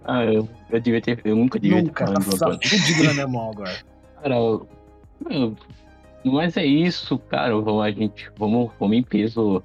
[0.06, 1.22] ah, eu, eu devia ter.
[1.24, 3.78] Eu nunca devia nunca, ter falado tá fudido na mão agora.
[4.22, 4.68] Cara, eu,
[6.24, 7.56] mas é isso, cara.
[7.60, 9.64] Vamos, a gente, vamos, vamos em peso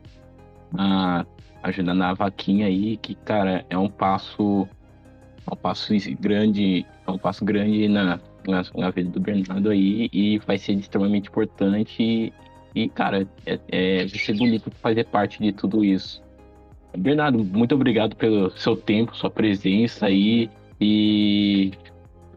[0.76, 1.24] a
[1.66, 4.68] ajudando a vaquinha aí, que, cara, é um passo.
[5.46, 6.86] É um passo grande.
[7.06, 11.28] É um passo grande na, na, na vida do Bernardo aí e vai ser extremamente
[11.28, 12.32] importante.
[12.76, 16.22] E, cara, é, é, vai ser bonito fazer parte de tudo isso.
[16.94, 20.50] Bernardo, muito obrigado pelo seu tempo, sua presença aí.
[20.78, 21.72] E,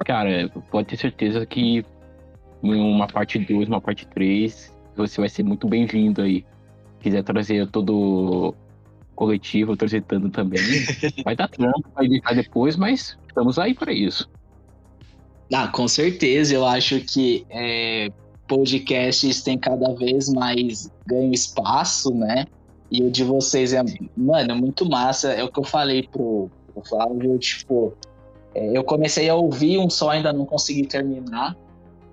[0.05, 1.83] cara, pode ter certeza que
[2.63, 4.73] uma parte 2, uma parte 3.
[4.95, 6.45] Você vai ser muito bem-vindo aí.
[6.99, 8.55] Se quiser trazer todo
[9.15, 10.61] coletivo torcetando também,
[11.25, 14.29] vai dar trampo, vai editar depois, mas estamos aí para isso.
[15.53, 18.09] Ah, com certeza, eu acho que é,
[18.49, 22.45] podcasts têm cada vez mais ganho espaço, né?
[22.91, 23.83] E o de vocês é,
[24.17, 25.31] mano, muito massa.
[25.31, 27.93] É o que eu falei pro, pro Flávio, tipo,
[28.55, 31.55] é, eu comecei a ouvir um só, ainda não consegui terminar,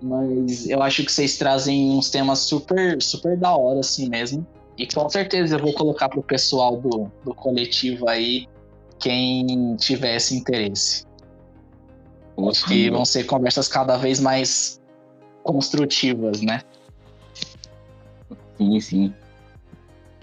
[0.03, 4.47] mas eu acho que vocês trazem uns temas super, super da hora, assim mesmo.
[4.77, 8.47] E com certeza eu vou colocar pro pessoal do, do coletivo aí,
[8.99, 11.07] quem tivesse interesse.
[12.51, 14.79] Acho que vão ser conversas cada vez mais
[15.47, 16.61] construtivas, né?
[18.59, 19.15] Sim, sim.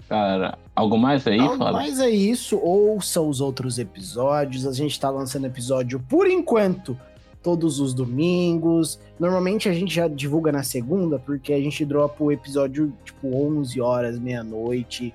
[0.08, 1.74] Cara, algo mais aí, Algo Flávio?
[1.74, 2.58] mais é isso.
[2.58, 4.66] Ouça os outros episódios.
[4.66, 6.96] A gente tá lançando episódio por enquanto
[7.42, 8.98] todos os domingos.
[9.18, 13.80] Normalmente a gente já divulga na segunda, porque a gente dropa o episódio tipo 11
[13.80, 15.14] horas, meia-noite.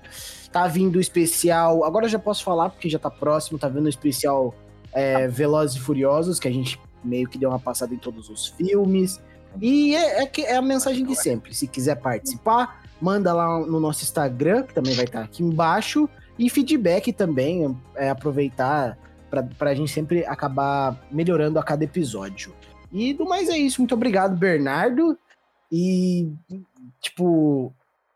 [0.52, 1.84] Tá vindo o especial.
[1.84, 3.60] Agora eu já posso falar, porque já tá próximo.
[3.60, 4.56] Tá vindo o especial
[4.92, 8.48] é, Velozes e Furiosos, que a gente meio que deu uma passada em todos os
[8.48, 9.20] filmes.
[9.62, 11.54] E é, é, é a mensagem de sempre.
[11.54, 16.50] Se quiser participar, manda lá no nosso Instagram, que também vai estar aqui embaixo, e
[16.50, 18.98] feedback também, é, aproveitar
[19.30, 22.54] para a gente sempre acabar melhorando a cada episódio.
[22.92, 23.82] E do mais é isso.
[23.82, 25.18] Muito obrigado, Bernardo.
[25.72, 26.32] E,
[27.00, 27.74] tipo,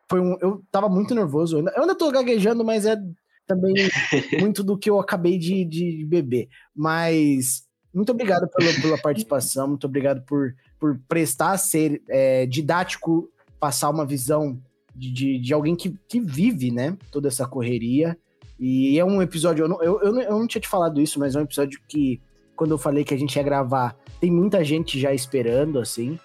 [0.10, 0.38] foi um.
[0.42, 1.56] Eu tava muito nervoso.
[1.56, 2.98] Eu ainda, eu ainda tô gaguejando, mas é
[3.46, 3.74] também
[4.40, 6.48] muito do que eu acabei de, de beber.
[6.76, 13.90] Mas muito obrigado pela, pela participação, muito obrigado por, por prestar ser é, didático, passar
[13.90, 14.62] uma visão
[14.94, 18.18] de, de, de, alguém que, que vive, né, toda essa correria.
[18.60, 21.38] E é um episódio, eu não, eu, eu, eu não tinha te falado isso, mas
[21.38, 22.22] é um episódio que,
[22.54, 26.20] quando eu falei que a gente ia gravar, tem muita gente já esperando, assim.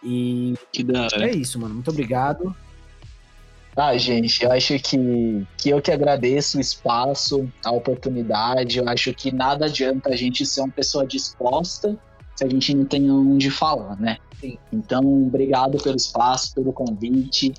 [0.00, 1.28] E que da hora.
[1.28, 1.74] é isso, mano.
[1.74, 2.54] Muito obrigado.
[3.76, 8.78] Ah, gente, eu acho que, que eu que agradeço o espaço, a oportunidade.
[8.78, 11.98] Eu acho que nada adianta a gente ser uma pessoa disposta
[12.36, 14.18] se a gente não tem onde falar, né?
[14.40, 14.58] Sim.
[14.72, 17.52] Então, obrigado pelo espaço, pelo convite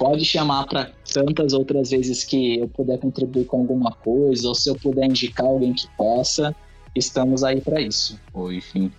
[0.00, 4.70] pode chamar para tantas outras vezes que eu puder contribuir com alguma coisa, ou se
[4.70, 6.56] eu puder indicar alguém que possa,
[6.96, 8.18] estamos aí para isso.
[8.32, 8.90] Oi, sim.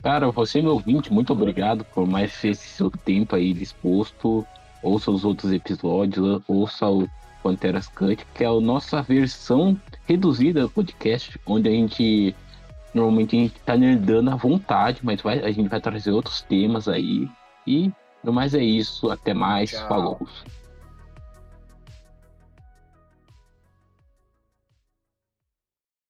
[0.00, 4.46] Cara, você, meu ouvinte, muito obrigado por mais esse seu tempo aí disposto.
[4.84, 7.08] Ouça os outros episódios, ouça o
[7.42, 9.76] Panteras Cut, que é a nossa versão
[10.06, 12.36] reduzida do podcast, onde a gente
[12.94, 16.88] normalmente a gente tá nerdando à vontade, mas vai, a gente vai trazer outros temas
[16.88, 17.28] aí.
[17.66, 17.90] E
[18.22, 19.10] no mais é isso.
[19.10, 19.70] Até mais.
[19.70, 19.88] Tchau.
[19.88, 20.28] Falou.